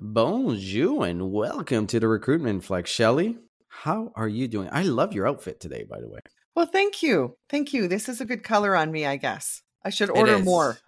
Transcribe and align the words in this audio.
Bonjour 0.00 1.04
and 1.04 1.32
welcome 1.32 1.88
to 1.88 1.98
the 1.98 2.06
Recruitment 2.06 2.62
Flex. 2.62 2.88
Shelly, 2.88 3.36
how 3.66 4.12
are 4.14 4.28
you 4.28 4.46
doing? 4.46 4.68
I 4.70 4.84
love 4.84 5.12
your 5.12 5.26
outfit 5.26 5.58
today, 5.58 5.84
by 5.90 5.98
the 5.98 6.08
way. 6.08 6.20
Well, 6.54 6.66
thank 6.66 7.02
you. 7.02 7.36
Thank 7.48 7.72
you. 7.72 7.88
This 7.88 8.08
is 8.08 8.20
a 8.20 8.24
good 8.24 8.44
color 8.44 8.76
on 8.76 8.92
me, 8.92 9.06
I 9.06 9.16
guess. 9.16 9.62
I 9.84 9.90
should 9.90 10.10
order 10.10 10.38
more. 10.38 10.78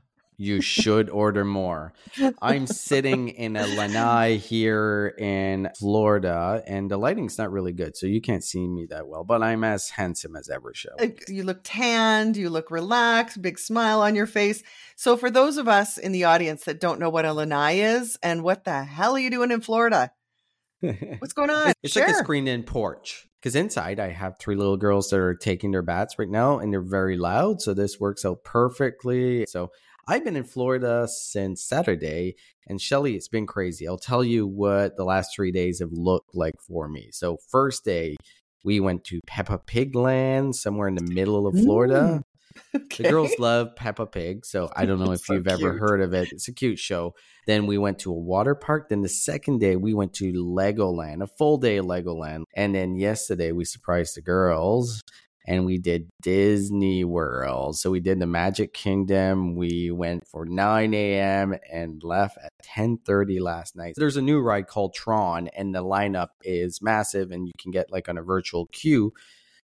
You 0.41 0.63
should 0.63 1.11
order 1.11 1.45
more. 1.45 1.93
I'm 2.41 2.67
sitting 2.67 3.29
in 3.29 3.57
a 3.57 3.67
lanai 3.67 4.39
here 4.39 5.15
in 5.19 5.69
Florida, 5.79 6.63
and 6.67 6.91
the 6.91 6.97
lighting's 6.97 7.37
not 7.37 7.53
really 7.53 7.75
good, 7.75 7.95
so 7.95 8.07
you 8.07 8.23
can't 8.23 8.43
see 8.43 8.67
me 8.67 8.87
that 8.89 9.07
well. 9.07 9.23
But 9.23 9.43
I'm 9.43 9.65
as 9.65 9.91
handsome 9.91 10.37
as 10.37 10.49
ever, 10.49 10.73
show. 10.73 10.97
You 11.29 11.43
look 11.43 11.61
tanned. 11.63 12.39
You 12.39 12.49
look 12.49 12.71
relaxed. 12.71 13.43
Big 13.43 13.59
smile 13.59 14.01
on 14.01 14.15
your 14.15 14.27
face. 14.27 14.63
So, 14.97 15.19
for 15.19 15.31
those 15.31 15.59
of 15.59 15.69
us 15.69 15.99
in 15.99 16.13
the 16.13 16.25
audience 16.25 16.65
that 16.65 16.81
don't 16.81 17.01
know 17.01 17.11
what 17.11 17.27
a 17.27 17.35
lanai 17.35 17.73
is, 17.73 18.17
and 18.23 18.43
what 18.43 18.65
the 18.65 18.83
hell 18.83 19.17
are 19.17 19.21
you 19.21 19.29
doing 19.29 19.51
in 19.51 19.61
Florida? 19.61 20.11
What's 20.81 21.35
going 21.35 21.51
on? 21.51 21.75
It's 21.83 21.95
like 21.95 22.09
a 22.09 22.15
screened-in 22.15 22.63
porch 22.63 23.29
because 23.41 23.55
inside 23.55 24.01
I 24.01 24.09
have 24.09 24.39
three 24.39 24.57
little 24.57 24.79
girls 24.79 25.11
that 25.11 25.19
are 25.19 25.35
taking 25.35 25.71
their 25.71 25.83
baths 25.83 26.19
right 26.19 26.31
now, 26.31 26.61
and 26.61 26.73
they're 26.73 26.81
very 26.81 27.19
loud. 27.19 27.61
So 27.61 27.75
this 27.75 28.01
works 28.01 28.25
out 28.25 28.43
perfectly. 28.43 29.45
So 29.47 29.71
I've 30.11 30.25
been 30.25 30.35
in 30.35 30.43
Florida 30.43 31.07
since 31.07 31.63
Saturday, 31.63 32.35
and 32.67 32.81
Shelly, 32.81 33.15
it's 33.15 33.29
been 33.29 33.47
crazy. 33.47 33.87
I'll 33.87 33.97
tell 33.97 34.25
you 34.25 34.45
what 34.45 34.97
the 34.97 35.05
last 35.05 35.33
three 35.33 35.53
days 35.53 35.79
have 35.79 35.93
looked 35.93 36.35
like 36.35 36.57
for 36.61 36.89
me. 36.89 37.11
So, 37.13 37.37
first 37.49 37.85
day, 37.85 38.17
we 38.65 38.81
went 38.81 39.05
to 39.05 39.21
Peppa 39.29 39.59
Pig 39.59 39.95
Land, 39.95 40.57
somewhere 40.57 40.89
in 40.89 40.97
the 40.97 41.15
middle 41.15 41.47
of 41.47 41.55
Florida. 41.55 42.23
Okay. 42.75 43.05
The 43.05 43.11
girls 43.11 43.31
love 43.39 43.77
Peppa 43.77 44.07
Pig, 44.07 44.45
so 44.45 44.69
I 44.75 44.85
don't 44.85 44.99
know 44.99 45.13
if 45.13 45.21
so 45.21 45.35
you've 45.35 45.47
cute. 45.47 45.61
ever 45.61 45.79
heard 45.79 46.01
of 46.01 46.13
it. 46.13 46.33
It's 46.33 46.49
a 46.49 46.53
cute 46.53 46.81
show. 46.81 47.15
Then 47.47 47.67
we 47.67 47.79
went 47.79 48.01
to 48.01 48.11
a 48.11 48.19
water 48.19 48.57
park. 48.57 48.89
Then 48.89 49.03
the 49.03 49.09
second 49.09 49.61
day 49.61 49.77
we 49.77 49.95
went 49.95 50.15
to 50.15 50.33
Legoland, 50.33 51.23
a 51.23 51.29
full 51.29 51.59
day 51.59 51.77
of 51.77 51.87
Legoland. 51.87 52.43
And 52.57 52.75
then 52.75 52.97
yesterday 52.97 53.53
we 53.53 53.65
surprised 53.65 54.17
the 54.17 54.21
girls 54.21 55.01
and 55.47 55.65
we 55.65 55.79
did 55.79 56.11
Disney 56.23 57.05
World. 57.05 57.79
So 57.79 57.91
we 57.91 58.01
did 58.01 58.19
the 58.19 58.27
Magic 58.27 58.73
Kingdom. 58.73 59.57
We 59.57 59.91
went 59.91 60.27
for 60.27 60.45
9 60.45 60.95
a.m. 60.95 61.55
and 61.73 62.03
left 62.03 62.39
at 62.39 62.53
10:30 62.63 63.41
last 63.41 63.77
night. 63.77 63.95
There's 63.97 64.17
a 64.17 64.23
new 64.23 64.41
ride 64.41 64.67
called 64.67 64.95
Tron, 64.95 65.49
and 65.49 65.75
the 65.75 65.85
lineup 65.85 66.29
is 66.43 66.83
massive, 66.83 67.31
and 67.31 67.47
you 67.47 67.53
can 67.59 67.71
get 67.71 67.91
like 67.91 68.09
on 68.09 68.19
a 68.19 68.23
virtual 68.23 68.67
queue. 68.67 69.13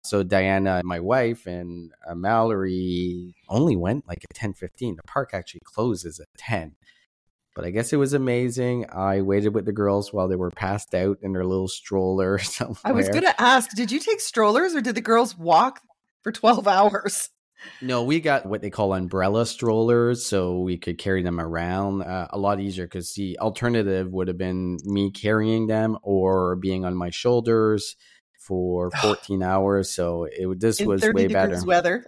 So 0.03 0.23
Diana, 0.25 0.83
my 0.84 0.98
wife, 0.98 1.47
and 1.47 1.93
uh, 2.06 2.15
Mallory 2.15 3.34
only 3.48 3.77
went 3.77 4.06
like 4.09 4.25
at 4.25 4.37
10:15. 4.37 4.97
The 4.97 5.03
park 5.05 5.31
actually 5.33 5.62
closes 5.65 6.20
at 6.20 6.28
10. 6.37 6.75
But 7.55 7.67
I 7.67 7.70
guess 7.70 7.92
it 7.92 7.97
was 7.97 8.14
amazing. 8.14 8.86
I 8.91 9.20
waited 9.20 9.55
with 9.55 9.67
the 9.67 9.72
girls 9.72 10.12
while 10.12 10.28
they 10.28 10.36
were 10.36 10.50
passed 10.50 10.95
out 10.95 11.19
in 11.20 11.33
their 11.33 11.45
little 11.45 11.69
stroller. 11.69 12.39
Somewhere. 12.39 12.78
I 12.84 12.92
was 12.92 13.09
going 13.09 13.25
to 13.25 13.41
ask, 13.41 13.70
did 13.77 13.92
you 13.92 13.98
take 13.98 14.20
strollers 14.20 14.75
or 14.75 14.81
did 14.81 14.94
the 14.94 15.03
girls 15.03 15.36
walk 15.36 15.81
for 16.22 16.33
12 16.33 16.67
hours? 16.67 17.31
No, 17.81 18.03
we 18.03 18.20
got 18.20 18.47
what 18.47 18.61
they 18.61 18.70
call 18.70 18.92
umbrella 18.92 19.47
strollers, 19.47 20.27
so 20.27 20.61
we 20.61 20.78
could 20.78 20.98
carry 20.98 21.22
them 21.22 21.39
around 21.39 22.03
uh, 22.03 22.27
a 22.31 22.39
lot 22.39 22.59
easier. 22.59 22.86
Because 22.86 23.12
the 23.14 23.39
alternative 23.39 24.11
would 24.12 24.28
have 24.28 24.39
been 24.39 24.78
me 24.84 25.11
carrying 25.11 25.69
them 25.69 25.97
or 26.03 26.56
being 26.56 26.84
on 26.84 26.97
my 26.97 27.11
shoulders 27.11 27.97
for 28.39 28.91
14 29.03 29.42
hours. 29.42 29.91
So 29.91 30.27
it 30.31 30.61
this 30.61 30.81
In 30.81 30.89
was 30.89 31.03
way 31.12 31.28
better. 31.28 31.64
Weather. 31.64 32.06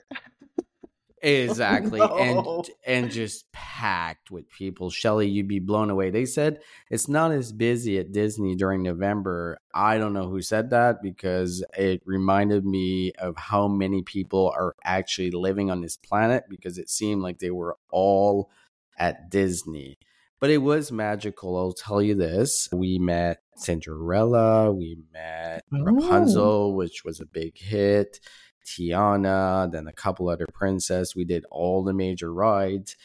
Exactly. 1.24 1.98
no. 2.00 2.16
And 2.16 2.70
and 2.86 3.10
just 3.10 3.50
packed 3.52 4.30
with 4.30 4.48
people. 4.50 4.90
Shelly, 4.90 5.28
you'd 5.28 5.48
be 5.48 5.58
blown 5.58 5.88
away. 5.88 6.10
They 6.10 6.26
said 6.26 6.60
it's 6.90 7.08
not 7.08 7.32
as 7.32 7.52
busy 7.52 7.98
at 7.98 8.12
Disney 8.12 8.54
during 8.54 8.82
November. 8.82 9.58
I 9.74 9.98
don't 9.98 10.12
know 10.12 10.28
who 10.28 10.42
said 10.42 10.70
that 10.70 11.02
because 11.02 11.64
it 11.76 12.02
reminded 12.04 12.66
me 12.66 13.12
of 13.12 13.36
how 13.36 13.68
many 13.68 14.02
people 14.02 14.52
are 14.54 14.76
actually 14.84 15.30
living 15.30 15.70
on 15.70 15.80
this 15.80 15.96
planet 15.96 16.44
because 16.48 16.76
it 16.76 16.90
seemed 16.90 17.22
like 17.22 17.38
they 17.38 17.50
were 17.50 17.76
all 17.90 18.50
at 18.98 19.30
Disney. 19.30 19.98
But 20.40 20.50
it 20.50 20.58
was 20.58 20.92
magical, 20.92 21.56
I'll 21.56 21.72
tell 21.72 22.02
you 22.02 22.14
this. 22.14 22.68
We 22.70 22.98
met 22.98 23.38
Cinderella, 23.56 24.72
we 24.72 24.98
met 25.10 25.64
oh. 25.72 25.82
Rapunzel, 25.82 26.74
which 26.74 27.02
was 27.02 27.18
a 27.20 27.24
big 27.24 27.56
hit. 27.56 28.20
Tiana, 28.64 29.70
then 29.70 29.86
a 29.86 29.92
couple 29.92 30.28
other 30.28 30.46
princess. 30.52 31.14
We 31.14 31.24
did 31.24 31.44
all 31.50 31.84
the 31.84 31.92
major 31.92 32.32
rides. 32.32 32.96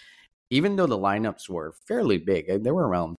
Even 0.49 0.75
though 0.75 0.87
the 0.87 0.97
lineups 0.97 1.47
were 1.49 1.73
fairly 1.87 2.17
big, 2.17 2.45
eh, 2.49 2.57
they 2.59 2.71
were 2.71 2.87
around 2.87 3.15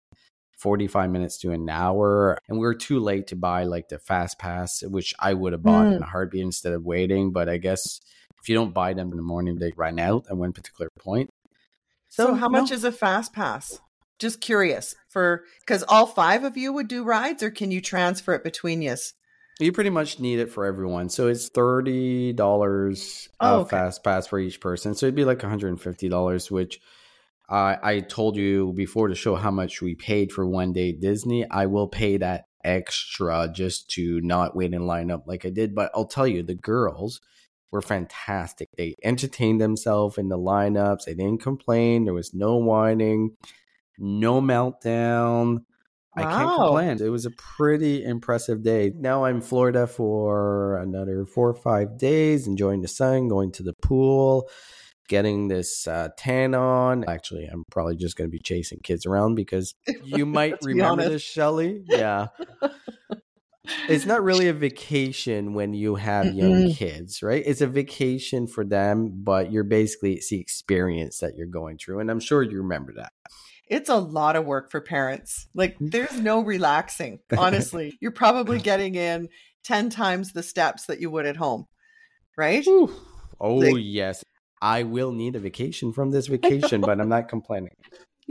45 0.58 1.10
minutes 1.10 1.38
to 1.38 1.52
an 1.52 1.68
hour. 1.68 2.38
And 2.48 2.58
we 2.58 2.66
were 2.66 2.74
too 2.74 3.00
late 3.00 3.28
to 3.28 3.36
buy 3.36 3.64
like 3.64 3.88
the 3.88 3.98
fast 3.98 4.38
pass, 4.38 4.82
which 4.82 5.14
I 5.18 5.34
would 5.34 5.52
have 5.52 5.62
bought 5.62 5.86
mm. 5.86 5.96
in 5.96 6.02
a 6.02 6.06
heartbeat 6.06 6.42
instead 6.42 6.72
of 6.72 6.84
waiting. 6.84 7.32
But 7.32 7.48
I 7.48 7.56
guess 7.56 8.00
if 8.40 8.48
you 8.48 8.54
don't 8.54 8.74
buy 8.74 8.92
them 8.92 9.10
in 9.10 9.16
the 9.16 9.22
morning, 9.22 9.56
they 9.56 9.72
run 9.76 9.98
out 9.98 10.26
at 10.28 10.36
one 10.36 10.52
particular 10.52 10.90
point. 10.98 11.30
So, 12.08 12.26
so 12.26 12.34
how 12.34 12.48
no. 12.48 12.60
much 12.60 12.70
is 12.70 12.84
a 12.84 12.92
fast 12.92 13.32
pass? 13.32 13.80
Just 14.18 14.40
curious 14.40 14.94
for 15.08 15.44
because 15.60 15.82
all 15.84 16.06
five 16.06 16.44
of 16.44 16.56
you 16.56 16.74
would 16.74 16.88
do 16.88 17.04
rides, 17.04 17.42
or 17.42 17.50
can 17.50 17.70
you 17.70 17.80
transfer 17.80 18.34
it 18.34 18.44
between 18.44 18.82
you? 18.82 18.96
You 19.60 19.72
pretty 19.72 19.90
much 19.90 20.18
need 20.18 20.38
it 20.38 20.50
for 20.50 20.64
everyone. 20.64 21.10
So 21.10 21.28
it's 21.28 21.48
thirty 21.48 22.32
dollars 22.32 23.28
oh, 23.40 23.60
okay. 23.60 23.70
fast 23.70 24.02
pass 24.02 24.26
for 24.26 24.38
each 24.38 24.60
person. 24.60 24.94
So 24.94 25.06
it'd 25.06 25.14
be 25.14 25.24
like 25.24 25.42
one 25.42 25.50
hundred 25.50 25.68
and 25.68 25.80
fifty 25.80 26.08
dollars, 26.08 26.50
which 26.50 26.80
uh, 27.48 27.76
I 27.82 28.00
told 28.00 28.36
you 28.36 28.72
before 28.72 29.08
to 29.08 29.14
show 29.14 29.34
how 29.34 29.50
much 29.50 29.82
we 29.82 29.94
paid 29.94 30.32
for 30.32 30.46
one 30.46 30.72
day 30.72 30.92
Disney. 30.92 31.48
I 31.50 31.66
will 31.66 31.88
pay 31.88 32.16
that 32.16 32.46
extra 32.64 33.50
just 33.52 33.90
to 33.90 34.20
not 34.22 34.56
wait 34.56 34.72
in 34.72 34.86
line 34.86 35.10
up 35.10 35.24
like 35.26 35.44
I 35.44 35.50
did. 35.50 35.74
But 35.74 35.90
I'll 35.94 36.06
tell 36.06 36.26
you, 36.26 36.42
the 36.42 36.54
girls 36.54 37.20
were 37.70 37.82
fantastic. 37.82 38.68
They 38.76 38.96
entertained 39.02 39.60
themselves 39.60 40.18
in 40.18 40.28
the 40.28 40.38
lineups. 40.38 41.04
They 41.04 41.14
didn't 41.14 41.42
complain. 41.42 42.04
There 42.04 42.14
was 42.14 42.34
no 42.34 42.56
whining, 42.56 43.36
no 43.98 44.40
meltdown. 44.40 45.64
I 46.16 46.22
can't 46.22 46.56
complain. 46.56 47.00
It 47.00 47.10
was 47.10 47.26
a 47.26 47.30
pretty 47.30 48.04
impressive 48.04 48.62
day. 48.62 48.92
Now 48.96 49.24
I'm 49.24 49.40
Florida 49.40 49.86
for 49.86 50.78
another 50.78 51.24
four 51.24 51.48
or 51.48 51.54
five 51.54 51.98
days, 51.98 52.46
enjoying 52.46 52.82
the 52.82 52.88
sun, 52.88 53.28
going 53.28 53.52
to 53.52 53.62
the 53.62 53.74
pool, 53.74 54.48
getting 55.08 55.48
this 55.48 55.86
uh, 55.86 56.08
tan 56.16 56.54
on. 56.54 57.04
Actually, 57.08 57.46
I'm 57.46 57.64
probably 57.70 57.96
just 57.96 58.16
going 58.16 58.28
to 58.28 58.32
be 58.32 58.40
chasing 58.40 58.80
kids 58.82 59.06
around 59.06 59.36
because 59.36 59.74
you 60.02 60.26
might 60.26 60.56
remember 60.62 61.08
this, 61.08 61.22
Shelly. 61.22 61.84
Yeah. 61.86 62.28
it's 63.88 64.06
not 64.06 64.24
really 64.24 64.48
a 64.48 64.52
vacation 64.52 65.54
when 65.54 65.74
you 65.74 65.94
have 65.94 66.34
young 66.34 66.72
kids, 66.72 67.22
right? 67.22 67.42
It's 67.46 67.60
a 67.60 67.68
vacation 67.68 68.48
for 68.48 68.64
them, 68.64 69.22
but 69.22 69.52
you're 69.52 69.62
basically 69.62 70.14
it's 70.14 70.30
the 70.30 70.40
experience 70.40 71.18
that 71.18 71.36
you're 71.36 71.46
going 71.46 71.78
through. 71.78 72.00
And 72.00 72.10
I'm 72.10 72.20
sure 72.20 72.42
you 72.42 72.58
remember 72.58 72.94
that 72.96 73.12
it's 73.70 73.88
a 73.88 73.96
lot 73.96 74.36
of 74.36 74.44
work 74.44 74.70
for 74.70 74.80
parents. 74.80 75.46
Like 75.54 75.78
mm. 75.78 75.90
there's 75.90 76.20
no 76.20 76.40
relaxing. 76.40 77.20
Honestly, 77.38 77.96
you're 78.00 78.10
probably 78.10 78.58
getting 78.70 78.96
in 78.96 79.28
10 79.64 79.88
times 79.88 80.32
the 80.32 80.42
steps 80.42 80.86
that 80.86 81.00
you 81.00 81.08
would 81.10 81.24
at 81.24 81.36
home. 81.36 81.66
Right? 82.36 82.66
Ooh. 82.66 82.92
Oh, 83.40 83.54
like, 83.54 83.74
yes. 83.78 84.22
I 84.60 84.82
will 84.82 85.12
need 85.12 85.36
a 85.36 85.40
vacation 85.40 85.92
from 85.92 86.10
this 86.10 86.26
vacation, 86.26 86.82
but 86.82 87.00
I'm 87.00 87.08
not 87.08 87.28
complaining. 87.28 87.74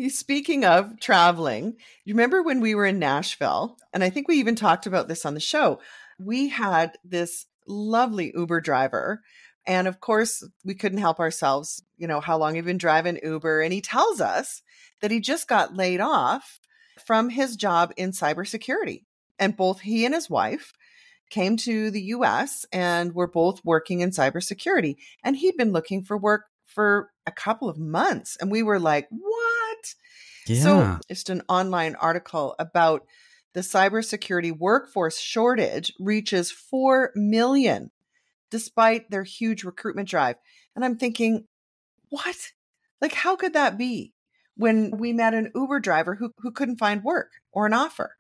Speaking 0.09 0.63
of 0.63 0.99
traveling, 0.99 1.75
you 2.05 2.13
remember 2.13 2.43
when 2.43 2.61
we 2.61 2.75
were 2.75 2.85
in 2.85 2.99
Nashville? 2.99 3.77
And 3.93 4.03
I 4.03 4.09
think 4.09 4.27
we 4.27 4.35
even 4.35 4.55
talked 4.55 4.85
about 4.85 5.07
this 5.07 5.25
on 5.25 5.33
the 5.33 5.39
show. 5.39 5.79
We 6.19 6.49
had 6.49 6.97
this 7.03 7.47
lovely 7.67 8.31
Uber 8.35 8.61
driver. 8.61 9.21
And 9.65 9.87
of 9.87 9.99
course, 9.99 10.43
we 10.63 10.73
couldn't 10.73 10.99
help 10.99 11.19
ourselves. 11.19 11.83
You 11.97 12.07
know, 12.07 12.21
how 12.21 12.37
long 12.37 12.55
have 12.55 12.65
you 12.65 12.69
been 12.69 12.77
driving 12.77 13.19
Uber? 13.21 13.61
And 13.61 13.73
he 13.73 13.81
tells 13.81 14.21
us 14.21 14.61
that 15.01 15.11
he 15.11 15.19
just 15.19 15.47
got 15.47 15.75
laid 15.75 16.01
off 16.01 16.59
from 17.05 17.29
his 17.29 17.55
job 17.55 17.93
in 17.97 18.11
cybersecurity. 18.11 19.05
And 19.37 19.55
both 19.55 19.81
he 19.81 20.05
and 20.05 20.13
his 20.13 20.29
wife 20.29 20.73
came 21.29 21.57
to 21.57 21.91
the 21.91 22.01
US 22.01 22.65
and 22.73 23.13
were 23.13 23.27
both 23.27 23.63
working 23.63 24.01
in 24.01 24.11
cybersecurity. 24.11 24.97
And 25.23 25.35
he'd 25.35 25.57
been 25.57 25.71
looking 25.71 26.03
for 26.03 26.17
work 26.17 26.45
for 26.65 27.11
a 27.25 27.31
couple 27.31 27.69
of 27.69 27.77
months. 27.77 28.37
And 28.39 28.51
we 28.51 28.63
were 28.63 28.79
like, 28.79 29.07
what? 29.09 29.93
Yeah. 30.47 30.61
So, 30.61 30.99
just 31.07 31.29
an 31.29 31.43
online 31.47 31.95
article 31.95 32.55
about 32.57 33.05
the 33.53 33.61
cybersecurity 33.61 34.57
workforce 34.57 35.19
shortage 35.19 35.93
reaches 35.99 36.51
4 36.51 37.11
million 37.15 37.91
despite 38.51 39.09
their 39.11 39.23
huge 39.23 39.63
recruitment 39.63 40.09
drive. 40.09 40.35
And 40.75 40.83
I'm 40.85 40.97
thinking, 40.97 41.47
what? 42.09 42.35
Like, 43.01 43.13
how 43.13 43.35
could 43.35 43.53
that 43.53 43.77
be? 43.77 44.13
when 44.55 44.91
we 44.97 45.13
met 45.13 45.33
an 45.33 45.49
Uber 45.55 45.79
driver 45.79 46.15
who, 46.15 46.33
who 46.39 46.51
couldn't 46.51 46.75
find 46.79 47.01
work 47.01 47.31
or 47.53 47.65
an 47.65 47.73
offer. 47.73 48.17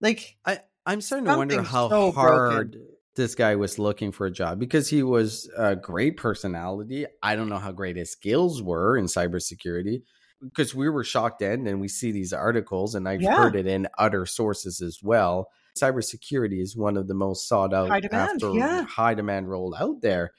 Like 0.00 0.36
I, 0.44 0.60
I'm 0.86 1.00
starting 1.00 1.26
to 1.26 1.36
wonder 1.36 1.62
how 1.62 1.88
so 1.88 2.12
hard 2.12 2.72
broken. 2.72 2.88
this 3.16 3.34
guy 3.34 3.56
was 3.56 3.78
looking 3.78 4.12
for 4.12 4.26
a 4.26 4.30
job 4.30 4.58
because 4.58 4.88
he 4.90 5.02
was 5.02 5.50
a 5.56 5.76
great 5.76 6.16
personality. 6.16 7.06
I 7.22 7.36
don't 7.36 7.48
know 7.48 7.58
how 7.58 7.72
great 7.72 7.96
his 7.96 8.12
skills 8.12 8.62
were 8.62 8.96
in 8.98 9.06
cybersecurity. 9.06 10.02
because 10.42 10.74
we 10.74 10.90
were 10.90 11.04
shocked 11.04 11.38
then, 11.38 11.66
and 11.66 11.80
we 11.80 11.88
see 11.88 12.12
these 12.12 12.32
articles, 12.34 12.94
and 12.94 13.08
I've 13.08 13.22
Yeah. 13.22 13.36
heard 13.36 13.56
it 13.56 13.66
in 13.66 13.88
other 13.98 14.26
sources 14.26 14.82
as 14.82 14.98
well. 15.02 15.48
Cybersecurity 15.78 16.60
is 16.60 16.76
one 16.76 16.96
of 16.96 17.08
the 17.08 17.14
most 17.14 17.48
sought 17.48 17.74
out 17.74 17.88
High 17.88 18.00
demand, 18.00 18.42
after 18.42 18.54
yeah. 18.54 18.82
high 18.84 19.14
demand 19.14 19.48
role 19.48 19.74
out 19.78 20.00
there. 20.00 20.32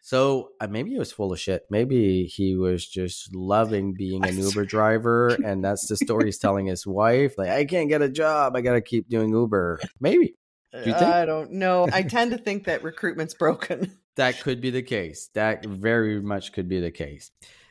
So 0.00 0.50
uh, 0.60 0.68
maybe 0.68 0.90
he 0.90 0.98
was 0.98 1.12
full 1.12 1.32
of 1.32 1.40
shit. 1.40 1.64
Maybe 1.70 2.24
he 2.24 2.56
was 2.56 2.86
just 2.86 3.34
loving 3.34 3.94
being 3.94 4.24
an 4.24 4.38
Uber 4.42 4.64
driver, 4.64 5.28
and 5.44 5.62
that's 5.62 5.86
the 5.88 5.96
story 5.96 6.26
he's 6.26 6.38
telling 6.38 6.66
his 6.66 6.86
wife. 6.86 7.34
Like, 7.36 7.50
I 7.50 7.64
can't 7.64 7.88
get 7.88 8.00
a 8.00 8.08
job. 8.08 8.56
I 8.56 8.60
got 8.62 8.74
to 8.74 8.80
keep 8.80 9.08
doing 9.08 9.30
Uber. 9.30 9.80
Maybe 10.00 10.36
you 10.72 10.80
think? 10.82 10.96
I 10.96 11.24
don't 11.24 11.52
know. 11.52 11.88
I 11.92 12.02
tend 12.08 12.32
to 12.32 12.38
think 12.38 12.64
that 12.64 12.82
recruitment's 12.82 13.34
broken. 13.34 13.98
that 14.16 14.40
could 14.40 14.60
be 14.60 14.70
the 14.70 14.82
case. 14.82 15.30
That 15.34 15.64
very 15.64 16.20
much 16.20 16.52
could 16.52 16.68
be 16.68 16.80
the 16.80 16.90
case. 16.90 17.30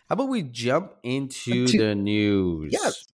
How 0.10 0.14
about 0.14 0.30
we 0.30 0.44
jump 0.44 0.94
into 1.04 1.68
To- 1.68 1.78
the 1.78 1.96
news? 1.96 2.72
Yes. 2.74 3.06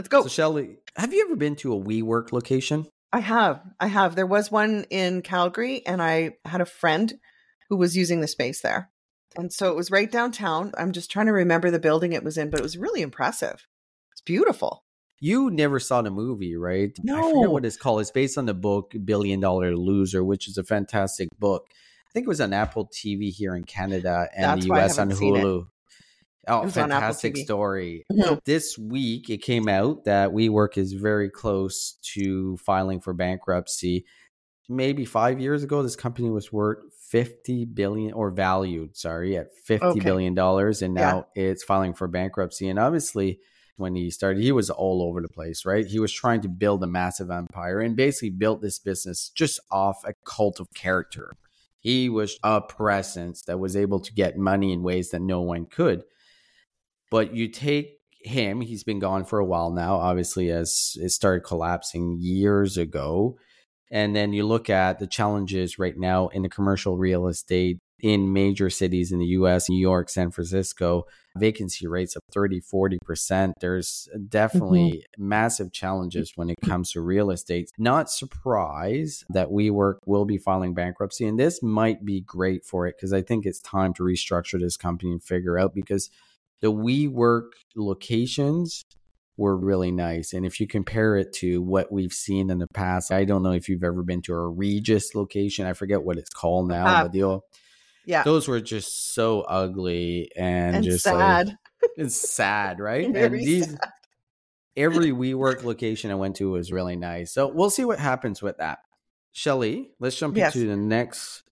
Let's 0.00 0.08
go. 0.08 0.22
So, 0.22 0.28
Shelly, 0.28 0.78
have 0.96 1.12
you 1.12 1.26
ever 1.26 1.36
been 1.36 1.56
to 1.56 1.74
a 1.74 1.78
WeWork 1.78 2.32
location? 2.32 2.86
I 3.12 3.20
have. 3.20 3.60
I 3.78 3.88
have. 3.88 4.16
There 4.16 4.24
was 4.24 4.50
one 4.50 4.86
in 4.88 5.20
Calgary, 5.20 5.86
and 5.86 6.00
I 6.00 6.38
had 6.46 6.62
a 6.62 6.64
friend 6.64 7.12
who 7.68 7.76
was 7.76 7.98
using 7.98 8.22
the 8.22 8.26
space 8.26 8.62
there. 8.62 8.88
And 9.36 9.52
so 9.52 9.68
it 9.70 9.76
was 9.76 9.90
right 9.90 10.10
downtown. 10.10 10.72
I'm 10.78 10.92
just 10.92 11.10
trying 11.10 11.26
to 11.26 11.32
remember 11.32 11.70
the 11.70 11.78
building 11.78 12.14
it 12.14 12.24
was 12.24 12.38
in, 12.38 12.48
but 12.48 12.60
it 12.60 12.62
was 12.62 12.78
really 12.78 13.02
impressive. 13.02 13.66
It's 14.12 14.22
beautiful. 14.22 14.84
You 15.20 15.50
never 15.50 15.78
saw 15.78 16.00
the 16.00 16.10
movie, 16.10 16.56
right? 16.56 16.96
I 16.98 17.02
No. 17.04 17.30
forget 17.30 17.50
what 17.50 17.66
it's 17.66 17.76
called. 17.76 18.00
It's 18.00 18.10
based 18.10 18.38
on 18.38 18.46
the 18.46 18.54
book 18.54 18.94
Billion 19.04 19.38
Dollar 19.38 19.76
Loser, 19.76 20.24
which 20.24 20.48
is 20.48 20.56
a 20.56 20.64
fantastic 20.64 21.28
book. 21.38 21.66
I 22.08 22.10
think 22.14 22.24
it 22.24 22.28
was 22.28 22.40
on 22.40 22.54
Apple 22.54 22.86
TV 22.86 23.30
here 23.30 23.54
in 23.54 23.64
Canada 23.64 24.30
and 24.34 24.44
That's 24.44 24.64
the 24.64 24.72
US 24.72 24.98
on 24.98 25.10
haven't 25.10 25.18
seen 25.18 25.36
it. 25.36 25.44
Hulu. 25.44 25.66
Oh, 26.50 26.62
It 26.62 26.64
was 26.66 26.76
on 26.76 26.90
Apple 26.90 27.00
fantastic 27.00 27.36
story. 27.36 28.04
Mhm. 28.12 28.40
This 28.44 28.76
week 28.76 29.30
it 29.30 29.38
came 29.38 29.68
out 29.68 30.04
that 30.04 30.30
WeWork 30.30 30.76
is 30.76 30.92
very 30.92 31.30
close 31.30 31.92
to 32.14 32.56
filing 32.58 33.00
for 33.00 33.12
bankruptcy. 33.14 34.04
Maybe 34.68 35.04
five 35.04 35.40
years 35.40 35.62
ago, 35.62 35.82
this 35.82 35.96
company 35.96 36.28
was 36.30 36.52
worth 36.52 36.78
50 36.92 37.64
billion 37.66 38.12
or 38.12 38.30
valued, 38.30 38.96
sorry, 38.96 39.36
at 39.36 39.52
fifty 39.54 39.84
Okay. 39.86 40.00
billion 40.00 40.34
dollars. 40.34 40.82
And 40.82 40.94
Yeah. 40.96 41.10
now 41.10 41.26
it's 41.34 41.62
filing 41.64 41.94
for 41.94 42.06
bankruptcy. 42.08 42.68
And 42.68 42.78
obviously, 42.78 43.40
when 43.76 43.94
he 43.94 44.10
started, 44.10 44.42
he 44.42 44.52
was 44.52 44.70
all 44.70 45.02
over 45.02 45.20
the 45.22 45.28
place, 45.28 45.64
right? 45.64 45.86
He 45.86 45.98
was 45.98 46.12
trying 46.12 46.40
to 46.42 46.48
build 46.48 46.82
a 46.84 46.86
massive 46.86 47.30
empire 47.30 47.80
and 47.80 47.96
basically 47.96 48.30
built 48.30 48.60
this 48.60 48.78
business 48.78 49.30
just 49.34 49.58
off 49.70 50.04
a 50.04 50.12
cult 50.24 50.60
of 50.60 50.68
character. 50.74 51.32
He 51.78 52.08
was 52.10 52.38
a 52.44 52.60
presence 52.60 53.42
that 53.44 53.58
was 53.58 53.74
able 53.74 54.00
to 54.00 54.12
get 54.12 54.36
money 54.36 54.72
in 54.72 54.82
ways 54.82 55.10
that 55.10 55.22
no 55.22 55.40
one 55.40 55.64
could. 55.66 56.04
But 57.10 57.34
you 57.34 57.48
take 57.48 57.98
him, 58.20 58.60
he's 58.60 58.84
been 58.84 58.98
gone 58.98 59.24
for 59.24 59.38
a 59.38 59.44
while 59.44 59.70
now, 59.70 59.96
obviously, 59.96 60.50
as 60.50 60.96
it 61.00 61.10
started 61.10 61.40
collapsing 61.40 62.18
years 62.20 62.76
ago. 62.76 63.38
And 63.90 64.14
then 64.14 64.32
you 64.32 64.46
look 64.46 64.70
at 64.70 64.98
the 64.98 65.06
challenges 65.06 65.78
right 65.78 65.98
now 65.98 66.28
in 66.28 66.42
the 66.42 66.48
commercial 66.48 66.96
real 66.96 67.26
estate 67.26 67.78
in 68.02 68.32
major 68.32 68.70
cities 68.70 69.12
in 69.12 69.18
the 69.18 69.26
US, 69.26 69.68
New 69.68 69.80
York, 69.80 70.08
San 70.08 70.30
Francisco, 70.30 71.04
vacancy 71.36 71.86
rates 71.86 72.16
of 72.16 72.22
30, 72.32 72.60
40%. 72.60 73.52
There's 73.60 74.08
definitely 74.28 74.90
mm-hmm. 74.90 75.28
massive 75.28 75.72
challenges 75.72 76.30
mm-hmm. 76.30 76.40
when 76.40 76.50
it 76.50 76.56
comes 76.64 76.92
to 76.92 77.00
real 77.00 77.30
estate. 77.30 77.70
Not 77.78 78.10
surprised 78.10 79.24
that 79.30 79.48
WeWork 79.48 79.96
will 80.06 80.24
be 80.24 80.38
filing 80.38 80.74
bankruptcy. 80.74 81.26
And 81.26 81.38
this 81.38 81.62
might 81.62 82.04
be 82.04 82.20
great 82.20 82.64
for 82.64 82.86
it 82.86 82.96
because 82.96 83.12
I 83.12 83.22
think 83.22 83.44
it's 83.44 83.60
time 83.60 83.92
to 83.94 84.02
restructure 84.02 84.58
this 84.58 84.76
company 84.76 85.12
and 85.12 85.22
figure 85.22 85.58
out 85.58 85.74
because 85.74 86.10
the 86.60 86.72
WeWork 86.72 87.50
locations 87.76 88.84
were 89.36 89.56
really 89.56 89.90
nice. 89.90 90.32
And 90.34 90.44
if 90.44 90.60
you 90.60 90.66
compare 90.66 91.16
it 91.16 91.32
to 91.36 91.62
what 91.62 91.90
we've 91.90 92.12
seen 92.12 92.50
in 92.50 92.58
the 92.58 92.66
past, 92.74 93.10
I 93.10 93.24
don't 93.24 93.42
know 93.42 93.52
if 93.52 93.68
you've 93.68 93.84
ever 93.84 94.02
been 94.02 94.20
to 94.22 94.34
a 94.34 94.48
Regus 94.48 95.14
location. 95.14 95.66
I 95.66 95.72
forget 95.72 96.02
what 96.02 96.18
it's 96.18 96.28
called 96.30 96.68
now, 96.68 96.86
Uh, 96.86 97.02
but 97.04 97.12
the, 97.12 97.40
Yeah. 98.04 98.22
those 98.22 98.48
were 98.48 98.60
just 98.60 99.14
so 99.14 99.40
ugly 99.42 100.30
and, 100.36 100.76
and 100.76 100.84
just 100.84 101.06
like- 101.06 101.14
sad. 101.14 101.56
it's 101.96 102.16
sad, 102.30 102.78
right? 102.80 103.06
and 103.06 103.34
these 103.34 103.74
every 104.76 105.10
WeWork 105.12 105.64
location 105.64 106.10
I 106.10 106.16
went 106.16 106.36
to 106.36 106.50
was 106.50 106.70
really 106.72 106.96
nice. 106.96 107.32
So 107.32 107.48
we'll 107.48 107.70
see 107.70 107.84
what 107.86 107.98
happens 107.98 108.42
with 108.42 108.58
that. 108.58 108.80
Shelly, 109.32 109.90
let's 110.00 110.16
jump 110.18 110.36
Yes. 110.36 110.54
into 110.54 110.66
the 110.68 110.76
next 110.76 111.44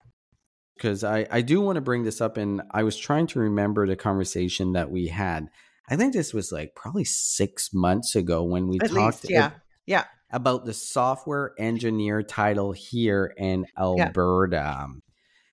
because 0.79 1.03
I, 1.05 1.27
I 1.31 1.43
do 1.43 1.61
want 1.61 1.75
to 1.77 1.81
bring 1.83 2.05
this 2.05 2.21
up 2.21 2.37
and 2.37 2.63
I 2.71 2.85
was 2.85 2.97
trying 2.97 3.27
to 3.29 3.41
remember 3.41 3.87
the 3.87 3.97
conversation 3.97 4.73
that 4.73 4.91
we 4.91 5.09
had. 5.09 5.49
I 5.91 5.97
think 5.97 6.13
this 6.13 6.33
was 6.33 6.53
like 6.53 6.75
probably 6.75 7.05
six 7.05 7.71
months 7.75 8.15
ago 8.15 8.45
when 8.45 8.69
we 8.69 8.77
At 8.81 8.91
talked 8.91 9.25
least, 9.25 9.31
yeah. 9.31 9.47
ab- 9.47 9.53
Yeah. 9.87 10.05
about 10.31 10.65
the 10.65 10.75
software 10.75 11.53
engineer 11.59 12.23
title 12.23 12.73
here 12.73 13.35
in 13.37 13.67
Alberta. 13.77 14.87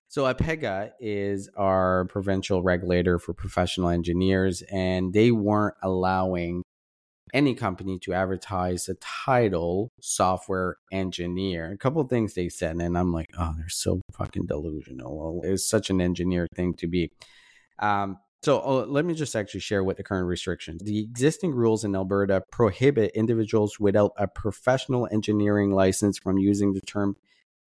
So 0.08 0.24
APEGA 0.32 0.92
is 1.00 1.50
our 1.56 2.04
provincial 2.06 2.62
regulator 2.62 3.18
for 3.18 3.34
professional 3.34 3.88
engineers, 3.88 4.62
and 4.70 5.12
they 5.12 5.30
weren't 5.32 5.74
allowing 5.82 6.62
any 7.36 7.54
company 7.54 7.98
to 7.98 8.14
advertise 8.14 8.86
the 8.86 8.94
title 8.94 9.92
software 10.00 10.78
engineer. 10.90 11.70
A 11.70 11.76
couple 11.76 12.02
things 12.04 12.32
they 12.32 12.48
said, 12.48 12.76
and 12.76 12.96
I'm 12.96 13.12
like, 13.12 13.28
oh, 13.38 13.52
they're 13.58 13.68
so 13.68 14.00
fucking 14.14 14.46
delusional. 14.46 15.42
It's 15.44 15.68
such 15.68 15.90
an 15.90 16.00
engineer 16.00 16.46
thing 16.54 16.72
to 16.74 16.86
be. 16.86 17.12
Um, 17.78 18.16
so 18.42 18.62
oh, 18.62 18.84
let 18.88 19.04
me 19.04 19.12
just 19.12 19.36
actually 19.36 19.60
share 19.60 19.84
what 19.84 19.98
the 19.98 20.02
current 20.02 20.26
restrictions. 20.26 20.80
The 20.82 20.98
existing 20.98 21.54
rules 21.54 21.84
in 21.84 21.94
Alberta 21.94 22.42
prohibit 22.50 23.12
individuals 23.14 23.78
without 23.78 24.12
a 24.16 24.26
professional 24.26 25.06
engineering 25.12 25.72
license 25.72 26.18
from 26.18 26.38
using 26.38 26.72
the 26.72 26.80
term 26.80 27.16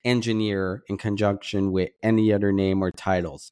engineer 0.03 0.81
in 0.87 0.97
conjunction 0.97 1.71
with 1.71 1.91
any 2.01 2.33
other 2.33 2.51
name 2.51 2.81
or 2.81 2.89
titles. 2.89 3.51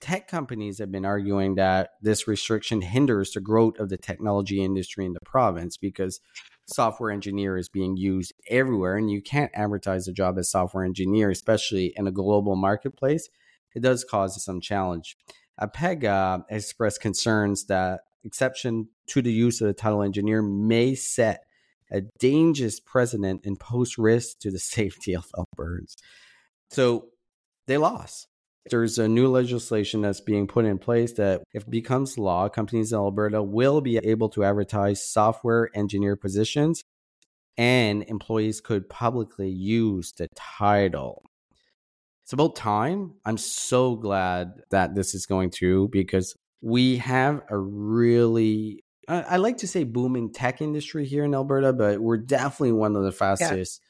Tech 0.00 0.28
companies 0.28 0.78
have 0.78 0.92
been 0.92 1.04
arguing 1.04 1.56
that 1.56 1.90
this 2.00 2.28
restriction 2.28 2.80
hinders 2.80 3.32
the 3.32 3.40
growth 3.40 3.78
of 3.78 3.88
the 3.88 3.96
technology 3.96 4.62
industry 4.62 5.04
in 5.04 5.12
the 5.12 5.20
province 5.24 5.76
because 5.76 6.20
software 6.66 7.10
engineer 7.10 7.56
is 7.56 7.68
being 7.68 7.96
used 7.96 8.32
everywhere 8.48 8.96
and 8.96 9.10
you 9.10 9.20
can't 9.20 9.50
advertise 9.54 10.06
a 10.06 10.12
job 10.12 10.38
as 10.38 10.50
software 10.50 10.84
engineer, 10.84 11.30
especially 11.30 11.92
in 11.96 12.06
a 12.06 12.12
global 12.12 12.54
marketplace. 12.54 13.28
It 13.74 13.82
does 13.82 14.04
cause 14.04 14.42
some 14.42 14.60
challenge. 14.60 15.16
APEGA 15.60 16.44
expressed 16.48 17.00
concerns 17.00 17.66
that 17.66 18.00
exception 18.24 18.88
to 19.08 19.22
the 19.22 19.32
use 19.32 19.60
of 19.60 19.66
the 19.66 19.74
title 19.74 20.02
engineer 20.02 20.42
may 20.42 20.94
set 20.94 21.40
a 21.90 22.02
dangerous 22.18 22.80
precedent 22.80 23.42
and 23.44 23.58
pose 23.58 23.98
risk 23.98 24.38
to 24.40 24.50
the 24.50 24.58
safety 24.76 25.14
of 25.14 25.26
Albertans. 25.36 25.96
So 26.70 27.08
they 27.66 27.78
lost. 27.78 28.28
There's 28.70 28.98
a 28.98 29.08
new 29.08 29.28
legislation 29.28 30.02
that's 30.02 30.20
being 30.20 30.46
put 30.46 30.64
in 30.64 30.78
place 30.78 31.12
that, 31.12 31.42
if 31.52 31.64
it 31.64 31.70
becomes 31.70 32.18
law, 32.18 32.48
companies 32.48 32.92
in 32.92 32.98
Alberta 32.98 33.42
will 33.42 33.80
be 33.80 33.98
able 33.98 34.28
to 34.30 34.44
advertise 34.44 35.02
software 35.02 35.70
engineer 35.74 36.16
positions 36.16 36.82
and 37.56 38.04
employees 38.04 38.60
could 38.60 38.88
publicly 38.88 39.50
use 39.50 40.12
the 40.12 40.28
title. 40.34 41.22
It's 42.22 42.32
about 42.32 42.56
time. 42.56 43.14
I'm 43.24 43.38
so 43.38 43.96
glad 43.96 44.60
that 44.70 44.94
this 44.94 45.14
is 45.14 45.26
going 45.26 45.50
through 45.50 45.88
because 45.88 46.36
we 46.60 46.98
have 46.98 47.42
a 47.48 47.56
really 47.56 48.84
I 49.08 49.22
I 49.22 49.36
like 49.38 49.58
to 49.58 49.68
say 49.68 49.84
booming 49.84 50.32
tech 50.32 50.60
industry 50.60 51.06
here 51.06 51.24
in 51.24 51.34
Alberta, 51.34 51.72
but 51.72 52.00
we're 52.00 52.18
definitely 52.18 52.72
one 52.72 52.94
of 52.96 53.02
the 53.02 53.12
fastest 53.12 53.80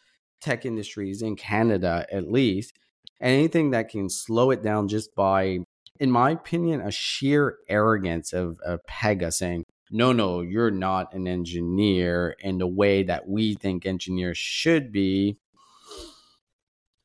tech 0.40 0.64
industries 0.64 1.20
in 1.20 1.36
Canada, 1.36 2.06
at 2.12 2.30
least. 2.30 2.78
And 3.20 3.34
anything 3.34 3.70
that 3.70 3.88
can 3.88 4.08
slow 4.08 4.50
it 4.50 4.62
down 4.62 4.88
just 4.88 5.14
by, 5.14 5.58
in 5.98 6.10
my 6.10 6.30
opinion, 6.30 6.80
a 6.80 6.90
sheer 6.90 7.58
arrogance 7.68 8.32
of, 8.32 8.58
of 8.64 8.80
APEGA 8.88 9.32
saying, 9.32 9.64
no, 9.90 10.12
no, 10.12 10.42
you're 10.42 10.70
not 10.70 11.14
an 11.14 11.26
engineer 11.26 12.36
in 12.40 12.58
the 12.58 12.66
way 12.66 13.02
that 13.04 13.28
we 13.28 13.54
think 13.54 13.86
engineers 13.86 14.38
should 14.38 14.92
be. 14.92 15.38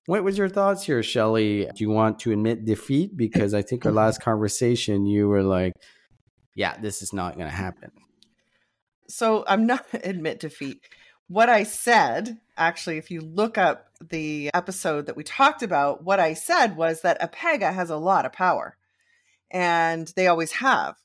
What 0.05 0.23
was 0.23 0.37
your 0.37 0.49
thoughts 0.49 0.83
here, 0.83 1.01
Shelly? 1.01 1.65
Do 1.65 1.83
you 1.83 1.89
want 1.89 2.19
to 2.19 2.33
admit 2.33 2.65
defeat? 2.65 3.15
Because 3.15 3.53
I 3.53 3.61
think 3.61 3.85
our 3.85 3.91
last 3.91 4.21
conversation, 4.21 5.05
you 5.05 5.29
were 5.29 5.43
like, 5.43 5.73
yeah, 6.55 6.77
this 6.77 7.01
is 7.01 7.13
not 7.13 7.35
going 7.35 7.49
to 7.49 7.55
happen. 7.55 7.91
So 9.07 9.45
I'm 9.47 9.65
not 9.65 9.85
admit 9.93 10.41
defeat. 10.41 10.79
What 11.27 11.49
I 11.49 11.63
said, 11.63 12.37
actually, 12.57 12.97
if 12.97 13.09
you 13.09 13.21
look 13.21 13.57
up 13.57 13.87
the 14.01 14.51
episode 14.53 15.05
that 15.05 15.15
we 15.15 15.23
talked 15.23 15.63
about, 15.63 16.03
what 16.03 16.19
I 16.19 16.33
said 16.33 16.75
was 16.75 17.01
that 17.01 17.21
APEGA 17.21 17.73
has 17.73 17.89
a 17.89 17.97
lot 17.97 18.25
of 18.25 18.33
power, 18.33 18.77
and 19.49 20.11
they 20.15 20.27
always 20.27 20.53
have. 20.53 20.97